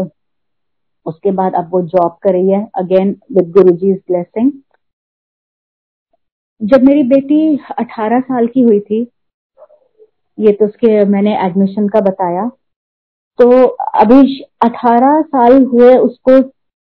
उसके 1.06 1.32
बाद 1.32 1.56
अब 1.56 1.70
वो 1.74 1.82
जॉब 1.84 2.18
कर 2.24 2.32
रही 2.34 2.50
है 2.50 2.68
again 2.78 3.16
with 3.32 3.52
Guru 3.52 3.76
ji 3.78 3.94
blessing 3.94 4.52
जब 6.62 6.84
मेरी 6.84 7.04
बेटी 7.04 7.58
18 7.82 8.22
साल 8.22 8.48
की 8.48 8.62
हुई 8.62 8.80
थी 8.80 9.02
ये 10.38 10.52
तो 10.52 10.66
उसके 10.66 11.04
मैंने 11.06 11.36
एडमिशन 11.46 11.88
का 11.88 12.00
बताया 12.00 12.48
तो 13.40 13.66
अभी 13.96 14.46
18 14.66 15.22
साल 15.24 15.64
हुए 15.64 15.96
उसको 15.98 16.40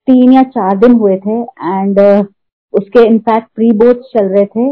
तीन 0.09 0.33
या 0.33 0.43
चार 0.43 0.77
दिन 0.77 0.93
हुए 0.93 1.17
थे 1.17 1.41
एंड 1.43 2.01
uh, 2.01 2.27
उसके 2.73 3.07
इनफैक्ट 3.07 3.49
प्री 3.55 3.71
बोर्ड 3.73 3.99
चल 4.13 4.29
रहे 4.29 4.45
थे 4.47 4.71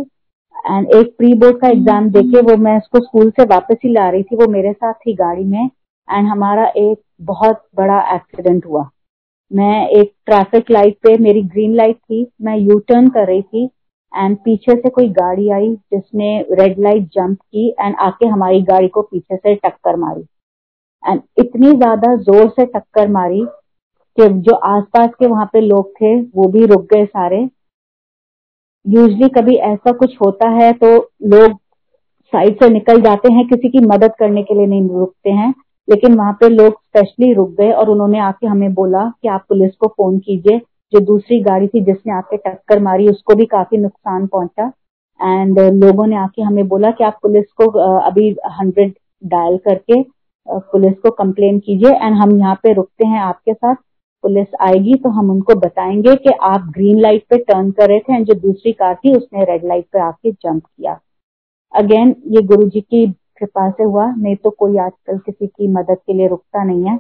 एंड 0.74 0.90
एक 0.90 1.14
प्री 1.18 1.32
बोर्ड 1.34 1.60
का 1.60 1.68
एग्ज़ाम 1.68 2.10
देके 2.10 2.40
वो 2.40 2.56
मैं 2.56 2.76
उसको 2.76 3.04
स्कूल 3.04 3.30
से 3.30 3.44
वापस 3.44 3.76
ही 3.84 3.92
ला 3.92 4.08
रही 4.10 4.22
थी 4.22 4.36
वो 4.36 4.48
मेरे 4.48 4.72
साथ 4.72 4.94
थी 5.06 5.14
गाड़ी 5.14 5.44
में 5.44 5.64
एंड 6.08 6.28
हमारा 6.28 6.72
एक 6.76 7.02
बहुत 7.22 7.66
बड़ा 7.76 8.00
एक्सीडेंट 8.14 8.66
हुआ। 8.66 8.88
मैं 9.50 9.88
एक 9.88 10.12
ट्रैफ़िक 10.26 10.70
लाइट 10.70 10.96
पे 11.02 11.18
मेरी 11.18 11.42
ग्रीन 11.42 11.74
लाइट 11.74 11.96
थी 11.96 12.26
मैं 12.42 12.56
यू 12.56 12.78
टर्न 12.78 13.08
कर 13.08 13.26
रही 13.26 13.42
थी 13.42 13.68
एंड 14.12 14.36
पीछे 14.36 14.74
से 14.74 14.88
कोई 14.90 15.08
गाड़ी 15.12 15.48
आई 15.50 15.68
जिसने 15.92 16.40
रेड 16.52 16.78
लाइट 16.78 17.08
जंप 17.14 17.38
की 17.38 17.68
एंड 17.70 17.96
आके 18.00 18.26
हमारी 18.26 18.60
गाड़ी 18.62 18.88
को 18.88 19.02
पीछे 19.02 19.36
से 19.36 19.54
टक्कर 19.56 19.96
मारी। 19.96 20.24
एंड 21.02 21.20
इतनी 21.38 21.72
ज़्यादा 21.72 22.14
ज़ोर 22.18 22.48
से 22.50 22.66
टक्कर 22.68 23.08
मारी 23.10 23.44
कि 24.18 24.28
जो 24.40 24.54
आसपास 24.54 25.10
के 25.18 25.26
वहाँ 25.26 25.46
पे 25.52 25.60
लोग 25.60 25.90
थे, 25.92 26.20
वो 26.20 26.48
भी 26.48 26.64
रुक 26.66 26.82
गए 26.94 27.04
सारे। 27.06 27.48
यूजली 28.86 29.28
कभी 29.30 29.54
ऐसा 29.56 29.92
कुछ 29.92 30.16
होता 30.20 30.48
है 30.50 30.72
तो 30.74 30.96
लोग 31.26 31.58
साइड 32.32 32.54
से 32.54 32.68
निकल 32.68 33.00
जाते 33.02 33.32
हैं, 33.32 33.46
किसी 33.48 33.68
की 33.68 33.86
मदद 33.86 34.12
करने 34.18 34.42
के 34.42 34.54
लिए 34.54 34.66
नहीं 34.66 34.88
रुकते 34.90 35.30
हैं। 35.30 35.54
लेकिन 35.88 36.14
वहाँ 36.14 36.32
पे 36.32 36.48
लोग 36.48 36.72
स्पेशली 36.72 37.32
रुक 37.34 37.50
गए 37.52 37.70
और 37.72 37.88
उन्होंने 37.90 38.18
आके 38.20 38.46
हमें 38.46 38.72
बोला 38.74 39.04
कि 39.22 39.28
आप 39.28 39.44
पुलिस 39.48 39.74
को 39.76 39.88
फ़ोन 39.88 40.18
कीजिए। 40.18 40.60
जो 40.92 41.00
दूसरी 41.02 41.40
गाड़ी 41.42 41.66
थी 41.68 41.80
जिसने 41.84 42.12
आके 42.12 42.36
टक्कर 42.38 42.80
मारी, 42.82 43.08
उसको 43.08 43.34
भी 43.34 43.46
काफ़ी 43.46 43.78
नुकसान 43.78 44.26
पहुँचा। 44.26 44.72
एंड 45.20 45.58
लोगों 45.84 46.06
ने 46.06 46.16
आके 46.16 46.42
हमें 46.42 46.66
बोला 46.68 46.90
कि 46.90 47.04
आप 47.04 47.18
पुलिस 47.22 47.44
को 47.52 47.70
अभी 48.00 48.28
हंड्रेड 48.58 48.94
डायल 49.22 49.56
करके 49.68 50.02
पुलिस 50.46 50.94
को 50.98 51.10
कंप्लेन 51.14 51.58
कीजिए 51.58 51.90
एंड 51.96 52.14
हम 52.16 52.38
यहाँ 52.38 52.54
पे 52.62 52.72
रुकते 52.72 53.06
हैं 53.06 53.20
आपके 53.20 53.54
साथ। 53.54 53.74
पुलिस 54.24 54.46
आएगी 54.60 54.94
तो 54.94 55.08
हम 55.10 55.30
उनको 55.30 55.54
बताएँगे 55.60 56.14
कि 56.16 56.30
आप 56.44 56.70
ग्रीन 56.74 57.00
लाइट 57.00 57.24
पे 57.30 57.36
टर्न 57.40 57.70
कर 57.70 57.88
रहे 57.88 57.98
थे 57.98 58.14
एंड 58.14 58.26
जो 58.26 58.34
दूसरी 58.40 58.72
कार 58.72 58.94
थी 58.94 59.14
उसने 59.16 59.44
रेड 59.44 59.64
लाइट 59.64 59.84
पे 59.92 60.00
आके 60.00 60.32
जंप 60.32 60.62
किया। 60.64 60.98
अगेन 61.72 62.14
ये 62.28 62.42
गुरु 62.46 62.68
जी 62.68 62.80
की 62.80 63.06
कृपा 63.38 63.70
से 63.70 63.82
हुआ, 63.82 64.06
नहीं 64.08 64.36
तो 64.36 64.50
कोई 64.50 64.76
आजकल 64.78 65.18
किसी 65.18 65.46
की 65.46 65.68
मदद 65.68 65.98
के 66.06 66.12
लिए 66.12 66.26
रुकता 66.28 66.64
नहीं 66.64 66.84
है। 66.84 66.98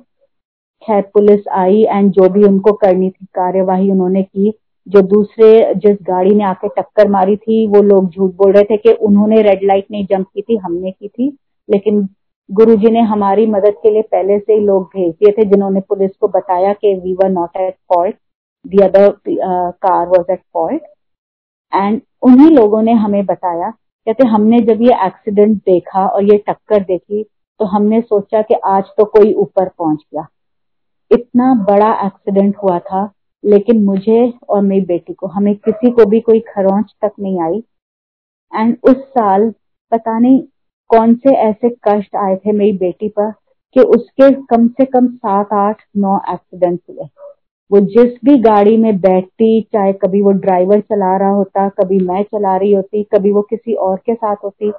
खैर 0.82 1.00
पुलिस 1.14 1.48
आई 1.54 1.82
एंड 1.82 2.10
जो 2.12 2.28
भी 2.28 2.44
उनको 2.44 2.72
करनी 2.74 3.10
थी 3.10 3.26
कार्यवाही 3.34 3.90
उन्होंने 3.90 4.22
की। 4.22 4.52
जो 4.86 5.00
दूसरे, 5.02 5.74
जिस 5.76 5.96
गाड़ी 6.02 6.34
ने 6.34 6.44
आके 6.44 6.68
टक्कर 6.70 7.08
मारी 7.08 7.36
थी, 7.36 7.66
वो 7.66 7.82
लोग 7.82 8.08
झूठ 8.08 8.30
बोल 8.34 8.52
रहे 8.52 8.64
थे 8.64 8.76
कि 8.76 8.92
उन्होंने 9.00 9.40
रेड 9.42 9.60
लाइट 9.64 9.86
नहीं 9.90 10.04
जंप 10.06 10.26
की 10.26 10.42
थी, 10.42 10.56
हमने 10.56 10.90
की 10.90 11.08
थी। 11.08 11.28
लेकिन 11.68 12.08
गुरुजी 12.50 12.90
ने 12.90 13.00
हमारी 13.02 13.46
मदद 13.46 13.74
के 13.82 13.90
लिए 13.90 14.02
पहले 14.02 14.38
से 14.38 14.52
ही 14.52 14.60
लोग 14.60 14.84
भेज 14.86 15.12
दिए 15.12 15.32
थे, 15.32 15.44
जिन्होंने 15.44 15.80
पुलिस 15.80 16.10
को 16.20 16.28
बताया 16.28 16.72
कि 16.72 16.94
we 16.94 17.12
were 17.14 17.28
not 17.30 17.56
at 17.56 17.74
fault 17.88 18.16
the 18.64 18.84
other 18.84 19.08
car 19.28 20.06
was 20.08 20.32
at 20.32 20.40
fault 20.54 20.82
and 21.72 22.00
उन्हीं 22.22 22.50
लोगों 22.50 22.82
ने 22.82 22.92
हमें 22.94 23.24
बताया, 23.26 23.70
कहते 23.70 24.26
हमने 24.28 24.58
जब 24.64 24.82
ये 24.82 24.94
एक्सीडेंट 25.06 25.56
देखा 25.58 26.06
और 26.06 26.24
ये 26.24 26.38
टक्कर 26.46 26.82
देखी 26.82 27.22
तो 27.60 27.64
हमने 27.66 28.00
सोचा 28.00 28.42
कि 28.42 28.54
आज 28.66 28.84
तो 28.98 29.04
कोई 29.06 29.32
ऊपर 29.34 29.68
पहुँच 29.68 29.98
गया। 30.14 30.26
इतना 31.10 31.54
बड़ा 31.68 31.92
एक्सीडेंट 32.06 32.56
हुआ 32.56 32.78
था, 32.78 33.12
लेकिन 33.44 33.84
मुझे 33.84 34.32
और 34.48 34.62
मेरी 34.62 34.84
बेटी 34.86 35.12
को, 35.12 35.26
हमें 35.26 35.54
किसी 35.56 35.90
को 35.90 36.04
भी 36.04 36.20
कोई 36.20 36.40
खरोंच 36.40 36.94
तक 37.02 37.12
नहीं 37.20 37.40
आई। 37.42 37.62
एंड 38.54 38.76
उस 38.84 38.96
साल 38.96 39.54
पता 39.92 40.18
नहीं 40.18 40.42
कौन 40.90 41.14
से 41.14 41.34
ऐसे 41.34 41.68
कष्ट 41.88 42.16
आए 42.16 42.36
थे 42.36 42.52
मेरी 42.52 42.72
बेटी 42.72 43.08
पर 43.08 43.30
कि 43.76 43.80
उसके 43.80 44.30
कम 44.32 44.68
से 44.68 44.84
कम 44.84 45.06
सात, 45.06 45.52
आठ, 45.52 45.82
नौ 45.96 46.20
एक्सीडेंट 46.32 46.80
हुए। 46.90 47.08
वो 47.70 47.80
जिस 47.80 48.12
भी 48.24 48.38
गाड़ी 48.38 48.76
में 48.76 49.00
बैठती, 49.00 49.60
चाहे 49.72 49.92
कभी 49.92 50.22
वो 50.22 50.30
ड्राइवर 50.30 50.80
चला 50.80 51.16
रहा 51.16 51.30
होता, 51.30 51.68
कभी 51.68 51.98
मैं 51.98 52.22
चला 52.22 52.56
रही 52.56 52.72
होती, 52.72 53.02
कभी 53.02 53.30
वो 53.32 53.42
किसी 53.42 53.74
और 53.74 53.96
के 53.96 54.14
साथ 54.14 54.36
होती, 54.44 54.70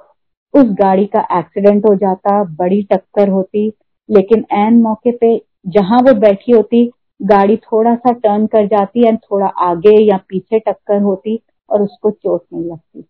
उस 0.54 0.64
गाड़ी 0.72 1.06
का 1.06 1.26
एक्सीडेंट 1.38 1.86
हो 1.88 1.94
जाता, 1.94 2.44
बड़ी 2.44 2.82
टक्कर 2.82 3.28
होती, 3.28 3.72
लेकिन 4.10 4.44
एन 4.52 4.82
मौके 4.82 5.16
पे 5.16 5.36
जहाँ 5.64 6.00
वो 6.00 6.14
बैठी 6.14 6.52
होती, 6.52 6.90
गाड़ी 7.20 7.56
थोड़ा 7.56 7.94
सा 7.94 8.12
टर्न 8.12 8.46
कर 8.46 8.66
जाती 8.66 9.06
एंड 9.08 9.18
थोड़ा 9.20 9.46
आगे 9.46 10.00
या 10.02 10.16
पीछे 10.28 10.58
टक्कर 10.58 11.00
होती 11.02 11.40
और 11.70 11.82
उसको 11.82 12.10
चोट 12.10 12.42
नहीं 12.52 12.64
लगती। 12.64 13.02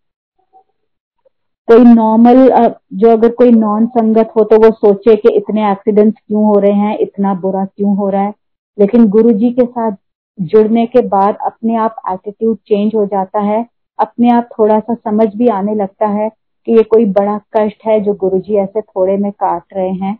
कोई 1.69 1.85
नॉर्मल 1.85 2.49
जो 2.93 3.11
अगर 3.11 3.33
कोई 3.33 3.51
नॉन 3.51 3.87
संगत 3.87 4.33
हो 4.37 4.45
तो 4.45 4.57
वो 4.57 4.71
सोचे 4.71 5.15
कि 5.17 5.35
इतने 5.35 5.71
एक्सीडेंट्स 5.71 6.21
क्यों 6.21 6.45
हो 6.45 6.59
रहे 6.59 6.73
हैं, 6.73 6.99
इतना 6.99 7.35
बुरा 7.35 7.65
क्यों 7.65 7.97
हो 7.97 8.09
रहा 8.09 8.23
है। 8.23 8.35
लेकिन 8.79 9.07
गुरु 9.09 9.31
जी 9.33 9.51
के 9.51 9.65
साथ 9.65 9.97
जुड़ने 10.38 10.85
के 10.87 11.01
बाद 11.09 11.37
अपने 11.47 11.77
आप 11.77 11.97
एटीट्यूड 12.11 12.57
चेंज 12.59 12.95
हो 12.95 13.05
जाता 13.07 13.41
है। 13.41 13.65
अपने 13.99 14.31
आप 14.31 14.49
थोड़ा 14.59 14.79
सा 14.81 14.95
समझ 14.95 15.27
भी 15.37 15.49
आने 15.51 15.75
लगता 15.75 16.07
है 16.09 16.29
कि 16.67 16.73
ये 16.73 16.83
कोई 16.85 17.05
बड़ा 17.12 17.38
कष्ट 17.57 17.87
है 17.87 18.01
जो 18.01 18.15
गुरु 18.15 18.38
जी 18.38 18.57
ऐसे 18.57 18.81
थोड़े 18.81 19.17
में 19.17 19.31
काट 19.33 19.62
रहे 19.75 19.91
हैं। 19.91 20.17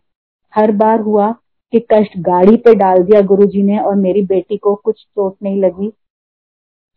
हर 0.53 0.73
बार 0.73 1.01
हुआ 1.01 1.35
की 1.73 1.81
कष्ट 1.93 2.19
गाड़ी 2.21 2.57
पे 2.59 2.75
डाल 2.77 3.03
दिया 3.03 3.21
गुरुजी 3.27 3.63
ने 3.63 3.79
और 3.81 3.95
मेरी 3.97 4.23
बेटी 4.27 4.57
को 4.59 4.75
कुछ 4.77 5.01
चोट 5.01 5.37
नहीं 5.43 5.61
लगी। 5.63 5.89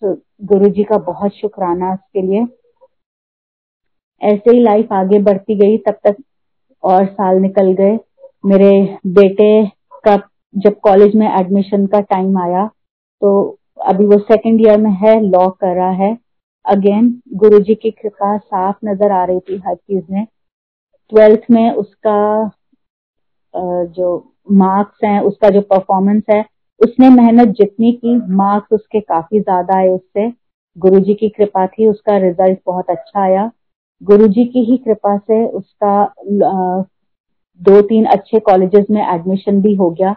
तो 0.02 0.14
गुरु 0.46 0.70
जी 0.70 0.84
का 0.84 0.98
बहुत 1.04 1.32
शुक्राना 1.34 1.94
उसके 1.94 2.22
लिए। 2.22 2.46
ऐसे 4.22 4.52
ही 4.52 4.62
लाइफ 4.64 4.94
आगे 4.94 5.20
बढ़ती 5.22 5.56
गई, 5.56 5.78
तब 5.80 6.00
तक 6.04 6.16
और 6.84 7.06
साल 7.08 7.38
निकल 7.42 7.72
गए। 7.74 7.98
मेरे 8.46 8.98
बेटे 9.14 9.66
का 10.04 10.16
जब 10.56 10.80
कॉलेज 10.80 11.16
में 11.16 11.28
एडमिशन 11.30 11.86
का 11.88 12.00
टाइम 12.04 12.38
आया 12.40 12.66
तो 13.22 13.58
अभी 13.86 14.06
वो 14.06 14.18
सेकंड 14.20 14.62
ईयर 14.62 14.78
में 14.80 14.92
है 15.00 15.20
लॉ 15.22 15.50
कर 15.52 15.76
रहा 15.76 15.90
है। 15.94 16.18
अगेन 16.66 17.10
गुरुजी 17.36 17.76
की 17.76 17.92
कृपा 17.92 18.38
साफ़ 18.38 18.76
नज़र 18.86 19.12
आ 19.12 19.24
रही 19.26 19.40
थी 19.40 19.58
हर 19.68 19.76
चीज़ 19.76 20.04
में। 20.12 20.26
ट्वेल्थ 21.12 21.42
में 21.52 21.72
उसका 21.74 22.52
जो 23.90 24.18
मार्क्स 24.48 25.04
हैं, 25.04 25.20
उसका 25.22 25.50
जो 25.50 25.62
परफॉर्मेंस 25.64 26.24
है, 26.32 26.44
उसने 26.80 27.10
मेहनत 27.10 27.56
जितनी 27.58 27.92
की 27.94 28.16
मार्क्स 28.36 28.74
उसके 28.74 29.00
काफ़ी 29.02 29.40
ज़्यादा 29.40 29.78
आए 29.78 29.90
उससे। 29.90 30.30
गुरुजी 30.78 31.14
की 31.14 31.30
कृपा 31.30 31.66
थी, 31.68 31.88
उसका 31.88 32.18
रिज़ल्ट 32.18 32.60
बहुत 32.66 32.90
अच्छा 32.90 33.22
आया। 33.22 33.50
गुरुजी 34.02 34.46
की 34.46 34.64
ही 34.64 34.78
कृपा 34.78 35.18
से 35.18 35.46
उसका 35.48 36.14
दो 37.62 37.82
तीन 37.82 38.06
अच्छे 38.06 38.40
कॉलेजेस 38.40 38.86
में 38.92 39.02
एडमिशन 39.04 39.62
भी 39.62 39.74
हो 39.76 39.90
गया। 39.90 40.14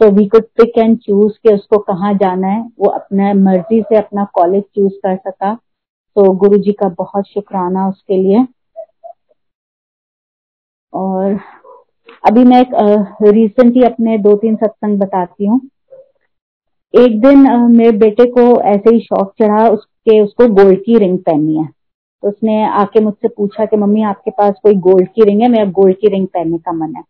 So 0.00 0.10
we 0.10 0.26
could 0.26 0.44
pick 0.56 0.78
and 0.78 0.96
choose 0.98 1.32
के 1.38 1.54
उसको 1.54 1.78
कहाँ 1.78 2.12
जाना 2.14 2.48
है। 2.48 2.60
वो 2.78 2.90
अपने 2.90 3.32
मर्ज़ी 3.34 3.80
से 3.82 3.96
अपना 3.96 4.24
कॉलेज 4.34 4.62
चूज़ 4.76 4.92
कर 5.06 5.16
सका। 5.16 5.54
तो 6.16 6.32
गुरु 6.34 6.58
जी 6.58 6.72
का 6.72 6.88
बहुत 6.98 7.26
शुक्राना 7.28 7.88
उसके 7.88 8.16
लिए। 8.16 8.46
और 10.92 11.38
अभी 12.26 12.44
मैं 12.44 12.60
एक 12.60 12.70
रिसेंटली 13.22 13.82
अपने 13.82 14.18
दो 14.18 14.34
तीन 14.36 14.56
सत्संग 14.56 14.98
बताती 14.98 15.46
हूँ। 15.46 15.60
एक 16.94 17.20
दिन 17.20 17.38
मेरे 17.70 17.92
बेटे 17.98 18.24
को 18.30 18.60
ऐसे 18.60 18.94
ही 18.94 19.00
शौक 19.00 19.32
चढ़ा, 19.42 19.68
उसके, 19.68 20.20
उसको 20.20 20.48
गोल्ड 20.48 20.78
की 20.78 20.98
रिंग 20.98 21.18
पहननी 21.18 21.56
है। 21.56 21.68
तो 22.22 22.28
उसने 22.28 22.62
आके 22.64 23.00
मुझसे 23.00 23.28
पूछा 23.28 23.64
कि, 23.64 23.76
मम्मी, 23.76 24.02
आपके 24.02 24.30
पास 24.30 24.54
कोई 24.62 24.74
गोल्ड 24.74 25.08
की 25.08 25.24
रिंग 25.24 25.42
है? 25.42 25.48
मेरा 25.48 25.64
गोल्ड 25.64 25.96
की 25.96 26.08
रिंग 26.08 26.26
पहनने 26.26 26.58
का 26.58 26.72
मन 26.72 26.94
है। 26.96 27.02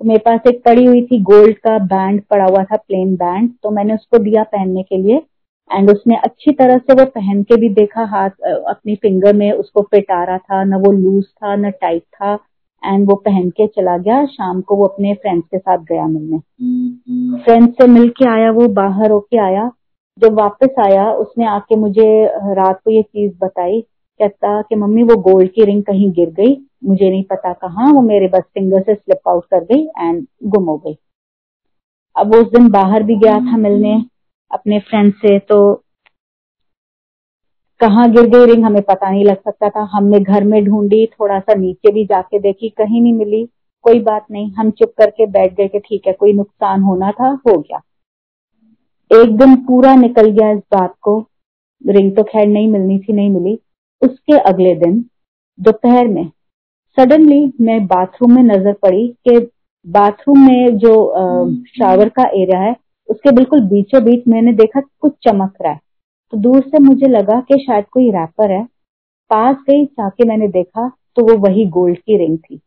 तो 0.00 0.04
मेरे 0.04 0.18
पास 0.18 0.40
एक 0.46 0.62
पड़ी 0.64 0.84
हुई 0.84 1.02
थी 1.02 1.20
गोल्ड 1.22 1.58
का 1.58 1.78
बैंड 1.78 2.22
पड़ा 2.30 2.44
हुआ 2.44 2.64
था 2.64 2.76
प्लेन 2.76 3.14
बैंड 3.16 3.50
तो 3.62 3.70
मैंने 3.70 3.94
उसको 3.94 4.18
दिया 4.18 4.42
पहनने 4.42 4.82
के 4.82 4.96
लिए 4.96 5.22
एंड 5.70 5.90
उसने 5.90 6.16
अच्छी 6.16 6.52
तरह 6.52 6.78
से 6.78 6.94
वो 6.94 7.04
पहन 7.04 7.42
के 7.42 7.56
भी 7.56 7.68
देखा, 7.68 8.04
हाथ 8.04 8.30
अपनी 8.68 8.94
फिंगर 8.96 9.36
में 9.36 9.50
उसको 9.52 9.82
फिट 9.82 10.10
रहा 10.10 10.38
था, 10.38 10.62
न 10.64 10.74
वो 10.74 10.92
लूज 10.92 11.24
था, 11.24 11.54
न 11.56 11.70
टाइट 11.70 12.02
था। 12.02 12.38
एंड 12.86 13.08
वो 13.10 13.14
पहन 13.16 13.48
के 13.50 13.66
चला 13.66 13.96
गया 13.98 14.24
शाम 14.26 14.60
को 14.60 14.76
वो 14.76 14.84
अपने 14.86 15.14
फ्रेंड्स 15.14 15.46
के 15.46 15.58
साथ 15.58 15.78
गया 15.78 16.06
मिलने। 16.06 16.38
फ्रेंड्स 17.44 17.72
से 17.72 17.86
मिल 17.86 18.08
के 18.08 18.28
आया 18.28 18.50
वो 18.50 18.68
बाहर 18.68 19.10
होके 19.10 19.38
आया। 19.38 19.70
जब 20.18 20.38
वापस 20.38 20.74
आया 20.80 21.10
उसने 21.12 21.46
आके 21.46 21.76
मुझे 21.76 22.26
रात 22.54 22.80
को 22.84 22.90
ये 22.90 23.02
चीज़ 23.02 23.32
बताई। 23.42 23.80
कहता 24.20 24.60
कि 24.62 24.76
मम्मी 24.76 25.02
वो 25.02 25.16
गोल्ड 25.22 25.50
की 25.50 25.64
रिंग 25.64 25.82
कहीं 25.82 26.10
गिर 26.10 26.30
गई। 26.30 26.56
मुझे 26.84 27.10
नहीं 27.10 27.24
पता 27.24 27.52
कहाँ। 27.52 27.92
वो 27.92 28.00
मेरे 28.00 28.28
बस 28.28 28.42
फिंगर 28.54 28.82
से 28.82 28.94
स्लिप 28.94 29.28
आउट 29.28 29.44
कर 29.44 29.64
गई 29.64 29.86
एंड 29.98 30.26
गुम 30.44 30.64
हो 30.64 30.76
गई। 30.76 30.96
अब 32.16 32.34
वो 32.34 32.40
उस 32.40 32.50
दिन 32.50 32.68
बाहर 32.70 33.02
भी 33.02 33.16
गया 33.16 33.38
था 33.40 33.56
मिलने 33.56 34.02
अपने 34.50 34.78
फ्रेंड 34.80 35.12
से 35.14 35.38
तो 35.38 35.58
कहाँ 37.80 38.08
गिर 38.12 38.26
गई 38.28 38.46
रिंग 38.46 38.64
हमें 38.64 38.82
पता 38.82 39.10
नहीं 39.10 39.24
लग 39.24 39.36
सकता 39.38 39.68
था। 39.68 39.82
हमने 39.92 40.20
घर 40.20 40.44
में 40.44 40.64
ढूंढी 40.64 41.04
थोड़ा 41.08 41.38
सा 41.40 41.54
नीचे 41.54 41.92
भी 41.92 42.04
जाके 42.04 42.38
देखी 42.38 42.68
कहीं 42.68 43.00
नहीं 43.02 43.12
मिली। 43.12 43.44
कोई 43.84 44.00
बात 44.02 44.26
नहीं 44.30 44.50
हम 44.52 44.70
चुप 44.70 44.92
करके 44.98 45.26
बैठ 45.28 45.54
गए 45.56 45.68
कि 45.68 45.78
ठीक 45.78 46.06
है 46.06 46.12
कोई 46.12 46.32
नुकसान 46.32 46.82
होना 46.82 47.10
था 47.10 47.28
हो 47.48 47.58
गया। 47.58 47.80
एक 49.10 49.36
दिन 49.38 49.54
पूरा 49.56 49.94
निकल 49.94 50.30
गया 50.30 50.50
इस 50.50 50.62
बात 50.72 50.94
को। 51.02 51.18
रिंग 51.84 52.14
तो 52.16 52.22
खैर 52.22 52.46
नहीं 52.46 52.68
मिलनी 52.68 52.98
थी 52.98 53.12
नहीं 53.12 53.30
मिली। 53.30 53.58
उसके 54.02 54.38
अगले 54.40 54.74
दिन 54.76 55.04
दोपहर 55.58 56.08
में 56.08 56.26
सडनली 56.98 57.52
मैं 57.60 57.86
बाथरूम 57.86 58.34
में 58.34 58.42
नज़र 58.44 58.72
पड़ी 58.72 59.06
कि 59.28 59.38
बाथरूम 59.86 60.46
में 60.46 60.76
जो 60.78 60.92
शावर 61.70 62.08
का 62.08 62.28
एरिया 62.34 62.60
है 62.60 62.74
उसके 63.08 63.32
बिल्कुल 63.32 63.60
बीचों 63.68 64.02
बीच 64.04 64.22
मैंने 64.28 64.52
देखा 64.54 64.80
कुछ 64.80 65.12
चमक 65.22 65.52
रहा 65.62 65.72
है। 65.72 65.80
तो 66.32 66.36
दूर 66.36 66.60
से 66.60 66.78
मुझे 66.78 67.08
लगा 67.08 67.40
कि 67.40 67.64
शायद 67.66 67.84
कोई 67.84 68.10
रैपर 68.10 68.50
है। 68.50 68.64
पास 69.30 69.56
गई, 69.56 69.84
जाके 69.84 70.24
मैंने 70.24 70.48
देखा 70.48 70.88
तो 71.16 71.24
वो 71.24 71.36
वही 71.38 71.66
गोल्ड 71.66 71.98
की 71.98 72.16
रिंग 72.16 72.38
थी। 72.38 72.60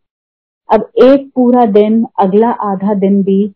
अब 0.69 0.89
एक 1.03 1.29
पूरा 1.35 1.65
दिन, 1.65 2.05
अगला 2.19 2.49
आधा 2.49 2.93
दिन 2.93 3.23
भी, 3.23 3.47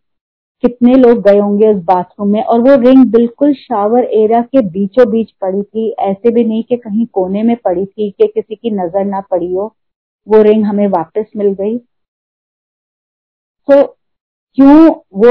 कितने 0.64 0.96
लोग 0.96 1.22
गए 1.22 1.40
होंगे 1.40 1.68
उस 1.68 1.84
बाथरूम 1.84 2.30
में? 2.30 2.44
और 2.44 2.60
वो 2.60 2.76
रिंग 2.82 3.06
बिल्कुल 3.06 3.54
शावर 3.54 4.04
एरिया 4.04 4.42
के 4.42 4.62
बीचों 4.62 5.10
बीच 5.12 5.32
पड़ी 5.32 5.62
थी। 5.62 5.90
ऐसे 6.00 6.32
भी 6.32 6.44
नहीं 6.44 6.64
कि 6.64 6.78
कहीं 6.78 7.06
कोने 7.06 7.44
में 7.44 7.56
पड़ी 7.56 7.86
थी 7.86 8.10
कि 8.12 8.28
किसी 8.28 8.56
की 8.56 8.72
नज़र 8.72 9.06
ना 9.06 9.22
पड़ी 9.22 9.54
हो। 9.54 9.76
वो 10.28 10.42
रिंग 10.42 10.66
हमें 10.66 10.88
वापस 10.88 11.26
मिल 11.36 11.54
गई। 11.54 11.78
तो 13.68 13.82
क्यों 14.58 14.88
वो 15.16 15.30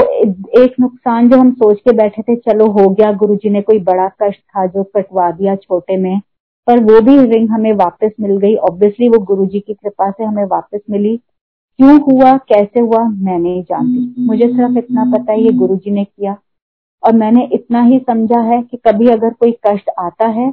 एक 0.61 0.73
नुकसान 0.79 1.29
जो 1.29 1.37
हम 1.37 1.51
सोच 1.53 1.79
के 1.79 1.91
बैठे 1.97 2.21
थे 2.21 2.35
चलो 2.37 2.65
हो 2.71 2.87
गया 2.89 3.11
गुरुजी 3.17 3.49
ने 3.49 3.61
कोई 3.61 3.79
बड़ा 3.81 4.07
कष्ट 4.21 4.39
था 4.39 4.65
जो 4.67 4.83
कटवा 4.95 5.29
दिया 5.31 5.55
छोटे 5.55 5.97
में 5.97 6.19
पर 6.67 6.83
वो 6.83 6.99
भी 7.01 7.15
रिंग 7.25 7.49
हमें 7.49 7.71
वापस 7.75 8.11
मिल 8.19 8.37
गई। 8.37 8.55
ऑब्वियसली 8.61 9.07
वो 9.09 9.19
गुरुजी 9.25 9.59
की 9.59 9.73
कृपा 9.73 10.09
से 10.11 10.23
हमें 10.23 10.43
वापस 10.45 10.79
मिली। 10.89 11.15
क्यों 11.79 11.99
हुआ 12.03 12.35
कैसे 12.49 12.79
हुआ 12.79 13.03
मैं 13.03 13.37
नहीं 13.39 13.61
जानती। 13.63 14.25
मुझे 14.25 14.47
सिर्फ़ 14.47 14.77
इतना 14.77 15.03
पता 15.11 15.31
है 15.31 15.41
ये 15.41 15.51
गुरुजी 15.53 15.91
ने 15.91 16.03
किया। 16.03 16.35
और 17.03 17.13
मैंने 17.13 17.47
इतना 17.53 17.81
ही 17.81 17.99
समझा 18.01 18.39
है 18.41 18.61
कि 18.61 18.77
कभी 18.87 19.07
अगर 19.11 19.33
कोई 19.33 19.51
कष्ट 19.67 19.89
आता 19.99 20.27
है 20.29 20.51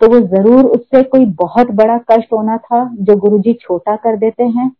तो 0.00 0.08
वो 0.08 0.20
ज़रूर 0.28 0.64
उससे 0.66 1.02
कोई 1.04 1.24
बहुत 1.38 1.70
बड़ा 1.74 1.98
कष्ट 2.10 2.32
होना 2.32 2.56
था 2.58 2.84
जो 3.00 3.16
गुरुजी 3.18 3.52
छोटा 3.60 3.96
कर 3.96 4.16
देते 4.18 4.44
हैं। 4.44 4.70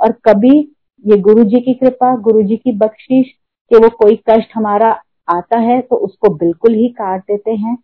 और 0.00 0.12
कभी 0.24 0.60
ये 1.04 1.16
गुरु 1.18 1.44
जी 1.44 1.60
की 1.60 1.74
कृपा 1.74 2.14
गुरु 2.16 2.42
जी 2.42 2.56
की 2.56 2.72
बख्शिश 2.78 3.26
कि 3.70 3.76
वो 3.76 3.88
कोई 3.98 4.16
कष्ट 4.30 4.50
हमारा 4.54 4.90
आता 5.28 5.58
है 5.58 5.80
तो 5.80 5.96
उसको 5.96 6.28
बिल्कुल 6.34 6.74
ही 6.74 6.88
काट 6.88 7.20
देते 7.22 7.50
हैं। 7.52 7.76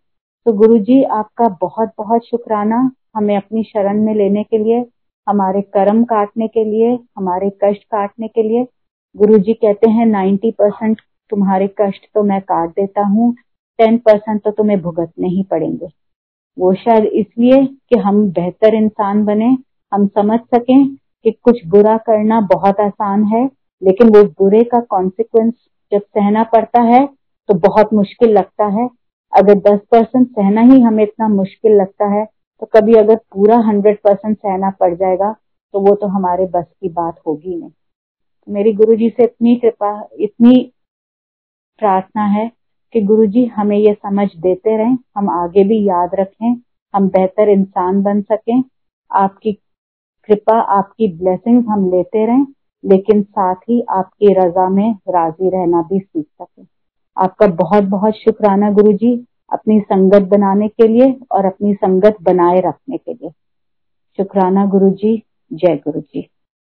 तो 0.45 0.51
गुरु 0.53 0.77
जी 0.79 1.01
आपका 1.03 1.47
बहुत 1.61 1.91
बहुत 1.97 2.25
शुक्राना 2.25 2.79
हमें 3.15 3.35
अपनी 3.37 3.63
शरण 3.63 4.03
में 4.03 4.13
लेने 4.15 4.43
के 4.43 4.57
लिए, 4.57 4.85
हमारे 5.27 5.61
कर्म 5.61 6.03
काटने 6.03 6.47
के 6.47 6.63
लिए, 6.63 6.93
हमारे 7.17 7.49
कष्ट 7.63 7.83
काटने 7.85 8.27
के 8.27 8.43
लिए। 8.43 8.65
गुरु 9.15 9.37
जी 9.37 9.53
कहते 9.55 9.89
हैं 9.89 10.05
नाइन्टी 10.05 10.51
परसेंट 10.51 11.01
तुम्हारे 11.31 11.67
कष्ट 11.81 12.07
तो 12.13 12.23
मैं 12.23 12.41
काट 12.41 12.69
देता 12.71 13.05
हूँ, 13.05 13.33
टेन 13.79 13.97
परसेंट 13.97 14.41
तो 14.43 14.51
तुम्हें 14.51 14.81
भुगतने 14.81 15.27
ही 15.27 15.43
पड़ेंगे। 15.43 15.87
वो 16.57 16.73
शायद 16.75 17.05
इसलिए 17.05 17.65
कि 17.65 17.99
हम 17.99 18.23
बेहतर 18.31 18.75
इंसान 18.75 19.25
बने, 19.25 19.57
हम 19.91 20.07
समझ 20.07 20.39
सकें 20.55 20.85
कि 21.25 21.31
कुछ 21.33 21.65
बुरा 21.67 21.97
करना 21.99 22.39
बहुत 22.53 22.79
आसान 22.79 23.23
है, 23.25 23.45
लेकिन 23.81 24.09
वो 24.09 24.23
बुरे 24.39 24.63
का 24.65 24.79
कॉन्सिक्वेंस 24.89 25.53
जब 25.91 26.01
सहना 26.01 26.43
पड़ता 26.45 26.81
है 26.83 27.05
तो 27.49 27.53
बहुत 27.59 27.93
मुश्किल 27.93 28.31
लगता 28.31 28.65
है। 28.71 28.89
अगर 29.33 29.55
दस 29.61 29.79
परसेंट 29.91 30.27
सहना 30.29 30.61
ही 30.63 30.79
हमें 30.81 31.03
इतना 31.03 31.27
मुश्किल 31.27 31.75
लगता 31.75 32.05
है 32.09 32.25
तो 32.61 32.65
कभी 32.73 32.93
अगर 32.95 33.15
पूरा 33.31 33.57
हंड्रेड 33.61 33.97
परसेंट 34.03 34.37
सहना 34.37 34.69
पड़ 34.79 34.93
जाएगा 34.93 35.31
तो 35.73 35.79
वो 35.79 35.95
तो 35.95 36.07
हमारे 36.07 36.45
बस 36.45 36.65
की 36.81 36.89
बात 36.89 37.19
होगी 37.27 37.55
नहीं। 37.55 37.69
तो 37.69 38.53
मेरी 38.53 38.73
गुरु 38.73 38.95
जी 38.95 39.09
से 39.09 39.23
इतनी 39.23 39.55
कृपा, 39.55 40.09
इतनी 40.13 40.71
प्रार्थना 41.79 42.25
है 42.27 42.49
कि 42.93 43.01
गुरु 43.01 43.25
जी 43.25 43.45
हमें 43.47 43.77
ये 43.77 43.93
समझ 43.95 44.27
देते 44.37 44.77
रहें, 44.77 44.97
हम 45.17 45.29
आगे 45.31 45.63
भी 45.63 45.83
याद 45.85 46.15
रखें, 46.15 46.55
हम 46.93 47.07
बेहतर 47.09 47.49
इंसान 47.49 48.01
बन 48.03 48.21
सकें, 48.23 48.63
आपकी 49.11 49.51
कृपा 50.27 50.59
आपकी 50.77 51.07
ब्लेसिंग 51.17 51.63
हम 51.69 51.89
लेते 51.91 52.25
रहें, 52.25 52.45
लेकिन 52.83 53.21
साथ 53.23 53.55
ही 53.69 53.81
आपकी 53.89 54.33
रजा 54.33 54.69
में 54.69 54.91
राज़ी 55.09 55.49
रहना 55.49 55.81
भी 55.81 55.99
सीख 55.99 56.25
सके। 56.41 56.63
आपका 57.17 57.47
बहुत 57.47 57.83
बहुत 57.83 58.13
शुक्राना 58.13 58.71
गुरु 58.71 58.93
जी 58.93 59.15
अपनी 59.53 59.79
संगत 59.79 60.27
बनाने 60.27 60.67
के 60.67 60.87
लिए 60.87 61.19
और 61.31 61.45
अपनी 61.45 61.73
संगत 61.73 62.17
बनाए 62.21 62.59
रखने 62.59 62.97
के 62.97 63.13
लिए। 63.13 63.29
शुक्राना 64.19 64.65
गुरु 64.65 64.89
जी 64.89 65.23
जय 65.53 65.75
गुरु 65.75 66.01
जी 66.01 66.27